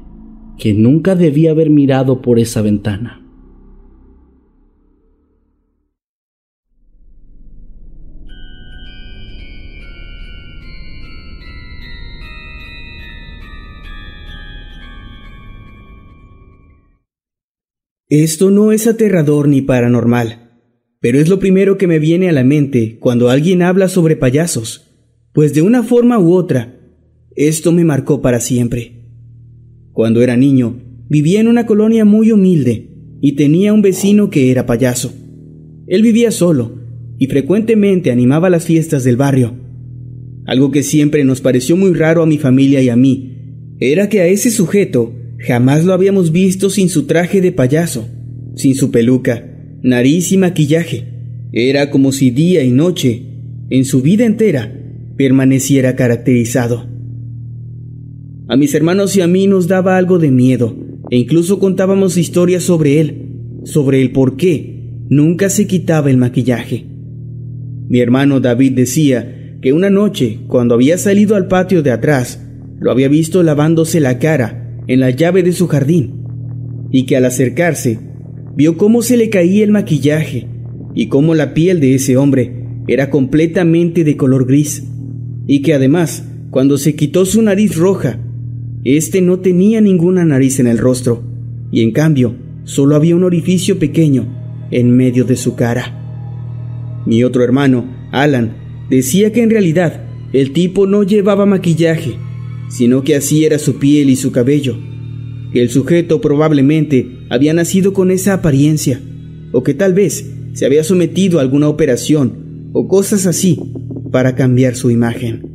que 0.57 0.73
nunca 0.73 1.13
debía 1.13 1.51
haber 1.51 1.69
mirado 1.69 2.23
por 2.23 2.39
esa 2.39 2.63
ventana. 2.63 3.20
Esto 18.11 18.51
no 18.51 18.73
es 18.73 18.87
aterrador 18.87 19.47
ni 19.47 19.61
paranormal, 19.61 20.51
pero 20.99 21.17
es 21.21 21.29
lo 21.29 21.39
primero 21.39 21.77
que 21.77 21.87
me 21.87 21.97
viene 21.97 22.27
a 22.27 22.33
la 22.33 22.43
mente 22.43 22.97
cuando 22.99 23.29
alguien 23.29 23.61
habla 23.61 23.87
sobre 23.87 24.17
payasos, 24.17 24.91
pues 25.31 25.53
de 25.53 25.61
una 25.61 25.81
forma 25.81 26.19
u 26.19 26.33
otra, 26.33 26.77
esto 27.37 27.71
me 27.71 27.85
marcó 27.85 28.21
para 28.21 28.41
siempre. 28.41 29.05
Cuando 29.93 30.21
era 30.21 30.35
niño, 30.35 30.75
vivía 31.07 31.39
en 31.39 31.47
una 31.47 31.65
colonia 31.65 32.03
muy 32.03 32.33
humilde 32.33 32.89
y 33.21 33.37
tenía 33.37 33.71
un 33.71 33.81
vecino 33.81 34.29
que 34.29 34.51
era 34.51 34.65
payaso. 34.65 35.13
Él 35.87 36.01
vivía 36.01 36.31
solo 36.31 36.81
y 37.17 37.27
frecuentemente 37.27 38.11
animaba 38.11 38.49
las 38.49 38.65
fiestas 38.65 39.05
del 39.05 39.15
barrio. 39.15 39.55
Algo 40.47 40.69
que 40.71 40.83
siempre 40.83 41.23
nos 41.23 41.39
pareció 41.39 41.77
muy 41.77 41.93
raro 41.93 42.23
a 42.23 42.27
mi 42.27 42.37
familia 42.37 42.81
y 42.81 42.89
a 42.89 42.97
mí 42.97 43.77
era 43.79 44.09
que 44.09 44.19
a 44.19 44.27
ese 44.27 44.51
sujeto 44.51 45.13
jamás 45.41 45.85
lo 45.85 45.93
habíamos 45.93 46.31
visto 46.31 46.69
sin 46.69 46.89
su 46.89 47.03
traje 47.03 47.41
de 47.41 47.51
payaso, 47.51 48.07
sin 48.55 48.75
su 48.75 48.91
peluca, 48.91 49.43
nariz 49.81 50.31
y 50.31 50.37
maquillaje. 50.37 51.07
Era 51.51 51.89
como 51.89 52.11
si 52.11 52.31
día 52.31 52.63
y 52.63 52.71
noche, 52.71 53.23
en 53.69 53.85
su 53.85 54.01
vida 54.01 54.25
entera, 54.25 54.73
permaneciera 55.17 55.95
caracterizado. 55.95 56.87
A 58.47 58.55
mis 58.55 58.73
hermanos 58.73 59.15
y 59.15 59.21
a 59.21 59.27
mí 59.27 59.47
nos 59.47 59.67
daba 59.67 59.97
algo 59.97 60.19
de 60.19 60.31
miedo, 60.31 60.75
e 61.09 61.17
incluso 61.17 61.59
contábamos 61.59 62.17
historias 62.17 62.63
sobre 62.63 62.99
él, 62.99 63.27
sobre 63.63 64.01
el 64.01 64.11
por 64.11 64.37
qué 64.37 64.79
nunca 65.09 65.49
se 65.49 65.67
quitaba 65.67 66.09
el 66.09 66.17
maquillaje. 66.17 66.85
Mi 67.89 67.99
hermano 67.99 68.39
David 68.39 68.73
decía 68.73 69.57
que 69.61 69.73
una 69.73 69.89
noche, 69.89 70.39
cuando 70.47 70.75
había 70.75 70.97
salido 70.97 71.35
al 71.35 71.47
patio 71.47 71.83
de 71.83 71.91
atrás, 71.91 72.41
lo 72.79 72.91
había 72.91 73.09
visto 73.09 73.43
lavándose 73.43 73.99
la 73.99 74.19
cara 74.19 74.60
en 74.91 74.99
la 74.99 75.09
llave 75.09 75.41
de 75.41 75.53
su 75.53 75.69
jardín, 75.69 76.25
y 76.91 77.05
que 77.05 77.15
al 77.15 77.23
acercarse, 77.23 77.97
vio 78.57 78.75
cómo 78.75 79.01
se 79.01 79.15
le 79.15 79.29
caía 79.29 79.63
el 79.63 79.71
maquillaje 79.71 80.49
y 80.93 81.07
cómo 81.07 81.33
la 81.33 81.53
piel 81.53 81.79
de 81.79 81.95
ese 81.95 82.17
hombre 82.17 82.65
era 82.87 83.09
completamente 83.09 84.03
de 84.03 84.17
color 84.17 84.45
gris, 84.45 84.83
y 85.47 85.61
que 85.61 85.73
además, 85.73 86.27
cuando 86.49 86.77
se 86.77 86.97
quitó 86.97 87.23
su 87.23 87.41
nariz 87.41 87.77
roja, 87.77 88.19
este 88.83 89.21
no 89.21 89.39
tenía 89.39 89.79
ninguna 89.79 90.25
nariz 90.25 90.59
en 90.59 90.67
el 90.67 90.77
rostro, 90.77 91.23
y 91.71 91.83
en 91.83 91.91
cambio 91.91 92.35
solo 92.65 92.97
había 92.97 93.15
un 93.15 93.23
orificio 93.23 93.79
pequeño 93.79 94.27
en 94.71 94.91
medio 94.91 95.23
de 95.23 95.37
su 95.37 95.55
cara. 95.55 97.01
Mi 97.05 97.23
otro 97.23 97.45
hermano, 97.45 97.85
Alan, 98.11 98.57
decía 98.89 99.31
que 99.31 99.41
en 99.41 99.51
realidad 99.51 100.03
el 100.33 100.51
tipo 100.51 100.85
no 100.85 101.03
llevaba 101.03 101.45
maquillaje, 101.45 102.17
sino 102.71 103.03
que 103.03 103.15
así 103.15 103.43
era 103.45 103.59
su 103.59 103.77
piel 103.79 104.09
y 104.09 104.15
su 104.15 104.31
cabello, 104.31 104.77
que 105.51 105.61
el 105.61 105.69
sujeto 105.69 106.21
probablemente 106.21 107.19
había 107.29 107.53
nacido 107.53 107.91
con 107.91 108.11
esa 108.11 108.33
apariencia, 108.33 109.01
o 109.51 109.61
que 109.61 109.73
tal 109.73 109.93
vez 109.93 110.31
se 110.53 110.65
había 110.65 110.83
sometido 110.83 111.39
a 111.39 111.41
alguna 111.41 111.67
operación 111.67 112.69
o 112.73 112.87
cosas 112.87 113.25
así 113.25 113.59
para 114.11 114.35
cambiar 114.35 114.75
su 114.75 114.89
imagen. 114.89 115.49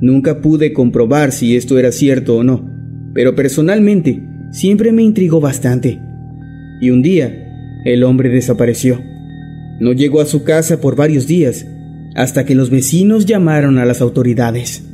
Nunca 0.00 0.40
pude 0.40 0.72
comprobar 0.72 1.32
si 1.32 1.54
esto 1.54 1.78
era 1.78 1.92
cierto 1.92 2.36
o 2.36 2.44
no, 2.44 2.66
pero 3.14 3.34
personalmente 3.34 4.22
siempre 4.52 4.90
me 4.90 5.02
intrigó 5.02 5.40
bastante. 5.40 6.00
Y 6.80 6.90
un 6.90 7.02
día, 7.02 7.82
el 7.84 8.02
hombre 8.04 8.30
desapareció. 8.30 9.00
No 9.80 9.92
llegó 9.92 10.20
a 10.20 10.26
su 10.26 10.44
casa 10.44 10.80
por 10.80 10.96
varios 10.96 11.26
días, 11.26 11.66
hasta 12.14 12.46
que 12.46 12.54
los 12.54 12.70
vecinos 12.70 13.26
llamaron 13.26 13.78
a 13.78 13.84
las 13.84 14.00
autoridades. 14.00 14.93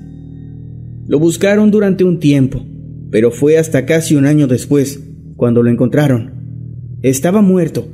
Lo 1.11 1.19
buscaron 1.19 1.73
durante 1.73 2.05
un 2.05 2.21
tiempo, 2.21 2.65
pero 3.11 3.33
fue 3.33 3.59
hasta 3.59 3.85
casi 3.85 4.15
un 4.15 4.27
año 4.27 4.47
después 4.47 5.03
cuando 5.35 5.61
lo 5.61 5.69
encontraron. 5.69 6.99
Estaba 7.03 7.43
muerto. 7.43 7.89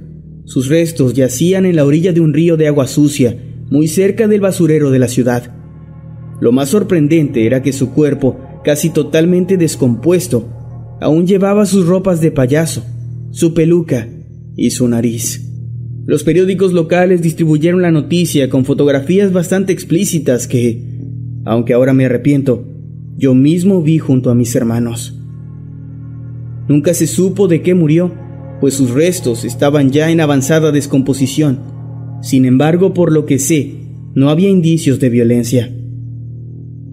Sus 0.44 0.68
restos 0.68 1.14
yacían 1.14 1.64
en 1.64 1.76
la 1.76 1.86
orilla 1.86 2.12
de 2.12 2.20
un 2.20 2.34
río 2.34 2.58
de 2.58 2.66
agua 2.66 2.86
sucia, 2.86 3.34
muy 3.70 3.88
cerca 3.88 4.28
del 4.28 4.42
basurero 4.42 4.90
de 4.90 4.98
la 4.98 5.08
ciudad. 5.08 5.50
Lo 6.42 6.52
más 6.52 6.68
sorprendente 6.68 7.46
era 7.46 7.62
que 7.62 7.72
su 7.72 7.92
cuerpo, 7.92 8.38
casi 8.62 8.90
totalmente 8.90 9.56
descompuesto, 9.56 10.50
aún 11.00 11.26
llevaba 11.26 11.64
sus 11.64 11.86
ropas 11.86 12.20
de 12.20 12.32
payaso, 12.32 12.84
su 13.30 13.54
peluca 13.54 14.06
y 14.56 14.72
su 14.72 14.86
nariz. 14.88 15.40
Los 16.04 16.22
periódicos 16.22 16.74
locales 16.74 17.22
distribuyeron 17.22 17.80
la 17.80 17.90
noticia 17.90 18.50
con 18.50 18.66
fotografías 18.66 19.32
bastante 19.32 19.72
explícitas 19.72 20.46
que, 20.46 20.82
aunque 21.46 21.72
ahora 21.72 21.94
me 21.94 22.04
arrepiento, 22.04 22.75
yo 23.16 23.34
mismo 23.34 23.82
vi 23.82 23.98
junto 23.98 24.30
a 24.30 24.34
mis 24.34 24.54
hermanos. 24.54 25.18
Nunca 26.68 26.94
se 26.94 27.06
supo 27.06 27.48
de 27.48 27.62
qué 27.62 27.74
murió, 27.74 28.12
pues 28.60 28.74
sus 28.74 28.90
restos 28.90 29.44
estaban 29.44 29.90
ya 29.90 30.10
en 30.10 30.20
avanzada 30.20 30.72
descomposición. 30.72 31.60
Sin 32.22 32.44
embargo, 32.44 32.92
por 32.92 33.12
lo 33.12 33.24
que 33.24 33.38
sé, 33.38 33.74
no 34.14 34.30
había 34.30 34.48
indicios 34.48 34.98
de 35.00 35.10
violencia. 35.10 35.72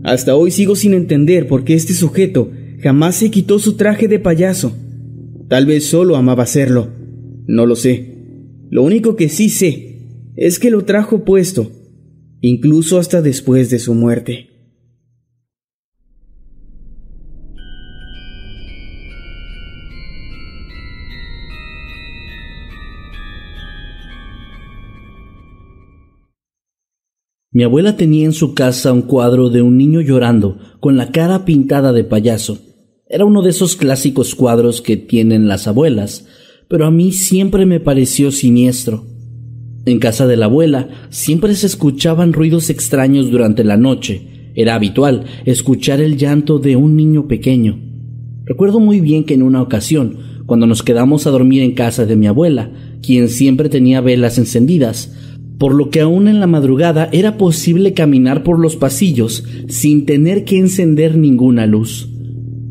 Hasta 0.04 0.36
hoy 0.36 0.52
sigo 0.52 0.76
sin 0.76 0.94
entender 0.94 1.48
por 1.48 1.64
qué 1.64 1.74
este 1.74 1.94
sujeto 1.94 2.52
jamás 2.82 3.16
se 3.16 3.32
quitó 3.32 3.60
su 3.60 3.74
traje 3.74 4.08
de 4.08 4.20
payaso. 4.20 4.76
Tal 5.48 5.66
vez 5.66 5.86
solo 5.86 6.16
amaba 6.16 6.44
hacerlo. 6.44 6.90
No 7.48 7.66
lo 7.66 7.76
sé. 7.76 8.14
Lo 8.70 8.84
único 8.84 9.16
que 9.16 9.30
sí 9.30 9.50
sé 9.50 10.00
es 10.36 10.60
que 10.60 10.70
lo 10.70 10.84
trajo 10.84 11.24
puesto, 11.24 11.72
incluso 12.42 13.00
hasta 13.00 13.22
después 13.22 13.70
de 13.70 13.80
su 13.80 13.94
muerte. 13.94 14.53
Mi 27.56 27.62
abuela 27.62 27.96
tenía 27.96 28.26
en 28.26 28.34
su 28.34 28.56
casa 28.56 28.92
un 28.92 29.04
cuadro 29.04 29.52
de 29.52 29.62
un 29.62 29.78
niño 29.78 30.02
llorando, 30.02 30.58
con 30.80 30.98
la 30.98 31.12
cara 31.12 31.46
pintada 31.46 31.94
de 31.94 32.04
payaso. 32.04 32.58
Era 33.08 33.26
uno 33.26 33.44
de 33.44 33.52
esos 33.52 33.76
clásicos 33.76 34.34
cuadros 34.34 34.82
que 34.82 34.98
tienen 34.98 35.48
las 35.48 35.68
abuelas, 35.68 36.26
pero 36.68 36.88
a 36.88 36.92
mí 36.92 37.12
siempre 37.12 37.68
me 37.68 37.80
pareció 37.80 38.32
siniestro. 38.32 39.06
En 39.86 40.00
casa 40.00 40.26
de 40.26 40.36
la 40.36 40.46
abuela 40.46 40.90
siempre 41.12 41.54
se 41.54 41.68
escuchaban 41.68 42.34
ruidos 42.34 42.72
extraños 42.72 43.30
durante 43.30 43.64
la 43.64 43.78
noche. 43.78 44.52
Era 44.56 44.74
habitual 44.74 45.26
escuchar 45.46 46.02
el 46.02 46.18
llanto 46.18 46.58
de 46.58 46.76
un 46.76 46.96
niño 46.96 47.28
pequeño. 47.28 47.80
Recuerdo 48.46 48.80
muy 48.80 49.00
bien 49.00 49.26
que 49.26 49.36
en 49.36 49.44
una 49.44 49.62
ocasión, 49.62 50.18
cuando 50.48 50.66
nos 50.66 50.82
quedamos 50.82 51.28
a 51.28 51.30
dormir 51.30 51.62
en 51.62 51.76
casa 51.76 52.08
de 52.08 52.16
mi 52.16 52.26
abuela, 52.26 52.72
quien 53.04 53.30
siempre 53.30 53.70
tenía 53.70 54.02
velas 54.02 54.40
encendidas, 54.40 55.14
por 55.64 55.76
lo 55.76 55.90
que 55.90 56.02
aún 56.02 56.28
en 56.28 56.42
la 56.42 56.46
madrugada 56.46 57.08
era 57.14 57.38
posible 57.38 57.94
caminar 57.94 58.44
por 58.44 58.60
los 58.60 58.76
pasillos 58.76 59.46
sin 59.70 60.06
tener 60.06 60.44
que 60.44 60.58
encender 60.58 61.18
ninguna 61.18 61.66
luz. 61.68 62.10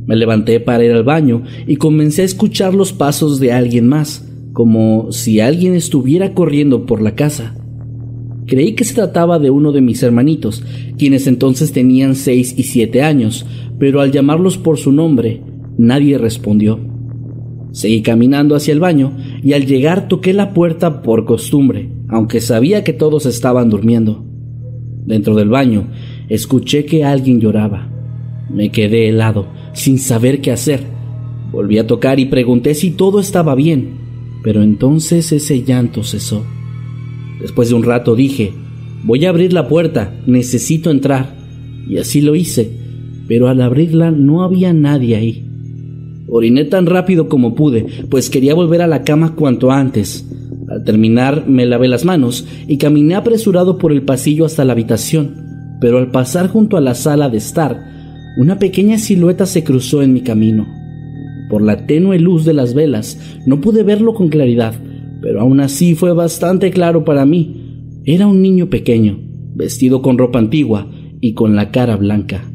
Me 0.05 0.15
levanté 0.15 0.61
para 0.61 0.85
ir 0.85 0.93
al 0.93 1.03
baño 1.03 1.43
y 1.67 1.77
comencé 1.77 2.21
a 2.21 2.27
escuchar 2.27 2.75
los 2.75 2.93
pasos 2.93 3.41
de 3.41 3.51
alguien 3.51 3.89
más, 3.89 4.31
como 4.53 5.11
si 5.11 5.41
alguien 5.41 5.75
estuviera 5.75 6.35
corriendo 6.35 6.85
por 6.85 7.01
la 7.01 7.15
casa. 7.15 7.57
Creí 8.47 8.75
que 8.75 8.85
se 8.85 8.93
trataba 8.93 9.39
de 9.39 9.49
uno 9.49 9.73
de 9.73 9.81
mis 9.81 10.03
hermanitos, 10.03 10.63
quienes 10.99 11.27
entonces 11.27 11.73
tenían 11.73 12.15
seis 12.15 12.53
y 12.59 12.65
siete 12.65 13.01
años, 13.01 13.47
pero 13.79 14.03
al 14.03 14.13
llamarlos 14.13 14.59
por 14.59 14.77
su 14.77 14.93
nombre, 14.93 15.41
nadie 15.79 16.19
respondió. 16.19 16.79
Seguí 17.71 18.03
caminando 18.03 18.55
hacia 18.55 18.75
el 18.75 18.81
baño 18.81 19.17
y 19.43 19.55
al 19.55 19.65
llegar 19.65 20.09
toqué 20.09 20.35
la 20.35 20.53
puerta 20.53 21.01
por 21.01 21.25
costumbre, 21.25 21.89
aunque 22.13 22.43
sabía 22.43 22.85
que 22.85 22.93
todos 22.93 23.25
estaban 23.25 23.71
durmiendo. 23.71 24.23
Dentro 25.07 25.35
del 25.35 25.49
baño 25.49 25.89
escuché 26.29 26.85
que 26.85 27.05
alguien 27.05 27.41
lloraba. 27.41 27.91
Me 28.51 28.71
quedé 28.71 29.09
helado 29.09 29.47
sin 29.73 29.99
saber 29.99 30.43
qué 30.43 30.53
hacer. 30.53 30.85
Volví 31.51 31.79
a 31.79 31.87
tocar 31.87 32.21
y 32.21 32.27
pregunté 32.27 32.75
si 32.75 32.91
todo 32.91 33.19
estaba 33.19 33.55
bien, 33.55 33.95
pero 34.45 34.63
entonces 34.63 35.33
ese 35.33 35.63
llanto 35.63 36.05
cesó. 36.05 36.45
Después 37.41 37.71
de 37.71 37.77
un 37.77 37.83
rato 37.83 38.15
dije, 38.15 38.53
voy 39.05 39.25
a 39.25 39.31
abrir 39.31 39.55
la 39.55 39.67
puerta, 39.67 40.15
necesito 40.27 40.91
entrar. 40.91 41.35
Y 41.89 41.97
así 41.97 42.21
lo 42.21 42.35
hice, 42.35 42.71
pero 43.27 43.49
al 43.49 43.63
abrirla 43.63 44.11
no 44.11 44.43
había 44.43 44.75
nadie 44.75 45.17
ahí. 45.17 45.47
Oriné 46.29 46.67
tan 46.67 46.85
rápido 46.85 47.31
como 47.31 47.55
pude, 47.55 47.87
pues 48.11 48.29
quería 48.29 48.55
volver 48.55 48.83
a 48.83 48.87
la 48.87 49.03
cama 49.03 49.35
cuanto 49.35 49.71
antes. 49.71 50.29
Al 50.73 50.85
terminar 50.85 51.47
me 51.47 51.67
lavé 51.67 51.87
las 51.87 52.07
manos 52.07 52.47
y 52.67 52.79
caminé 52.79 53.15
apresurado 53.15 53.77
por 53.77 53.93
el 53.93 54.03
pasillo 54.03 54.47
hasta 54.47 54.65
la 54.65 54.73
habitación, 54.73 55.77
pero 55.83 55.99
al 55.99 56.11
pasar 56.11 56.49
junto 56.49 56.79
a 56.79 56.81
la 56.81 56.95
sala 56.95 57.29
de 57.29 57.37
estar, 57.37 57.79
una 58.39 58.59
pequeña 58.59 58.97
silueta 58.97 59.45
se 59.45 59.65
cruzó 59.65 60.01
en 60.01 60.15
mi 60.15 60.23
camino. 60.23 60.67
Por 61.51 61.61
la 61.61 61.87
tenue 61.87 62.19
luz 62.19 62.47
de 62.47 62.55
las 62.55 62.73
velas 62.73 63.21
no 63.45 63.61
pude 63.61 63.83
verlo 63.83 64.15
con 64.15 64.31
claridad, 64.31 64.73
pero 65.21 65.43
aún 65.43 65.61
así 65.61 65.95
fue 65.95 66.15
bastante 66.15 66.71
claro 66.71 67.05
para 67.05 67.27
mí. 67.27 68.01
Era 68.07 68.27
un 68.27 68.41
niño 68.41 68.71
pequeño, 68.71 69.19
vestido 69.55 70.01
con 70.01 70.17
ropa 70.17 70.39
antigua 70.39 70.91
y 71.21 71.35
con 71.35 71.55
la 71.55 71.71
cara 71.71 71.97
blanca. 71.97 72.51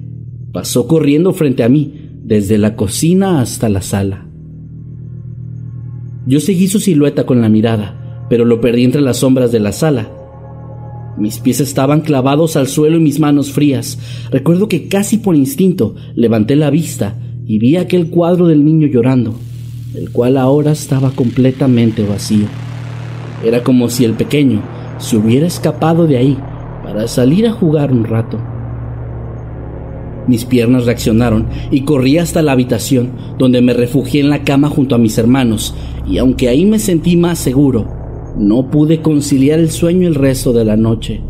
Pasó 0.52 0.88
corriendo 0.88 1.34
frente 1.34 1.62
a 1.62 1.70
mí, 1.70 1.94
desde 2.24 2.58
la 2.58 2.76
cocina 2.76 3.42
hasta 3.42 3.70
la 3.70 3.84
sala. 3.84 4.28
Yo 6.26 6.40
seguí 6.40 6.68
su 6.68 6.80
silueta 6.80 7.28
con 7.28 7.42
la 7.42 7.50
mirada, 7.50 7.97
pero 8.30 8.46
lo 8.46 8.62
perdí 8.62 8.84
entre 8.84 9.02
las 9.02 9.18
sombras 9.18 9.52
de 9.52 9.60
la 9.60 9.72
sala. 9.72 10.10
Mis 11.18 11.40
pies 11.40 11.60
estaban 11.60 12.02
clavados 12.02 12.56
al 12.56 12.68
suelo 12.68 12.98
y 12.98 13.00
mis 13.00 13.20
manos 13.20 13.52
frías. 13.52 13.98
Recuerdo 14.30 14.68
que 14.68 14.88
casi 14.88 15.18
por 15.18 15.36
instinto 15.36 15.96
levanté 16.16 16.56
la 16.56 16.70
vista 16.70 17.16
y 17.46 17.58
vi 17.58 17.78
aquel 17.78 18.10
cuadro 18.10 18.48
del 18.48 18.64
niño 18.64 18.88
llorando, 18.88 19.34
el 19.96 20.12
cual 20.12 20.38
ahora 20.38 20.72
estaba 20.72 21.12
completamente 21.12 22.04
vacío. 22.06 22.46
Era 23.44 23.64
como 23.64 23.90
si 23.90 24.06
el 24.06 24.14
pequeño 24.14 24.62
se 25.00 25.18
hubiera 25.18 25.48
escapado 25.48 26.06
de 26.06 26.18
ahí 26.18 26.38
para 26.84 27.08
salir 27.08 27.48
a 27.48 27.52
jugar 27.52 27.92
un 27.92 28.04
rato. 28.04 28.40
Mis 30.28 30.46
piernas 30.46 30.86
reaccionaron 30.86 31.48
y 31.72 31.82
corrí 31.82 32.18
hasta 32.18 32.42
la 32.42 32.52
habitación, 32.52 33.12
donde 33.40 33.62
me 33.62 33.74
refugié 33.74 34.22
en 34.22 34.30
la 34.30 34.44
cama 34.44 34.70
junto 34.70 34.94
a 34.94 34.98
mis 34.98 35.18
hermanos, 35.18 35.74
y 36.06 36.18
aunque 36.18 36.50
ahí 36.50 36.66
me 36.66 36.80
sentí 36.80 37.16
más 37.16 37.40
seguro, 37.40 37.97
no 38.38 38.70
pude 38.70 39.02
conciliar 39.02 39.60
el 39.60 39.72
sueño 39.72 40.08
el 40.08 40.16
resto 40.16 40.54
de 40.54 40.66
la 40.66 40.78
noche. 40.78 41.22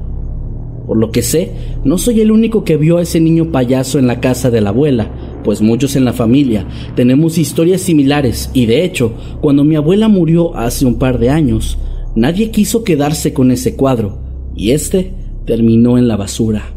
Por 0.85 0.97
lo 0.97 1.11
que 1.11 1.21
sé, 1.21 1.51
no 1.83 1.97
soy 1.97 2.21
el 2.21 2.31
único 2.31 2.63
que 2.63 2.77
vio 2.77 2.97
a 2.97 3.01
ese 3.01 3.19
niño 3.19 3.51
payaso 3.51 3.99
en 3.99 4.07
la 4.07 4.21
casa 4.21 4.49
de 4.49 4.61
la 4.61 4.69
abuela, 4.69 5.11
pues 5.43 5.61
muchos 5.61 5.95
en 5.95 6.05
la 6.05 6.13
familia 6.13 6.65
tenemos 6.95 7.37
historias 7.37 7.81
similares 7.81 8.49
y 8.53 8.65
de 8.65 8.85
hecho, 8.85 9.13
cuando 9.41 9.63
mi 9.63 9.75
abuela 9.75 10.07
murió 10.07 10.55
hace 10.55 10.85
un 10.85 10.97
par 10.97 11.19
de 11.19 11.29
años, 11.29 11.77
nadie 12.15 12.51
quiso 12.51 12.83
quedarse 12.83 13.33
con 13.33 13.51
ese 13.51 13.75
cuadro 13.75 14.19
y 14.55 14.71
este 14.71 15.13
terminó 15.45 15.97
en 15.97 16.07
la 16.07 16.15
basura. 16.15 16.76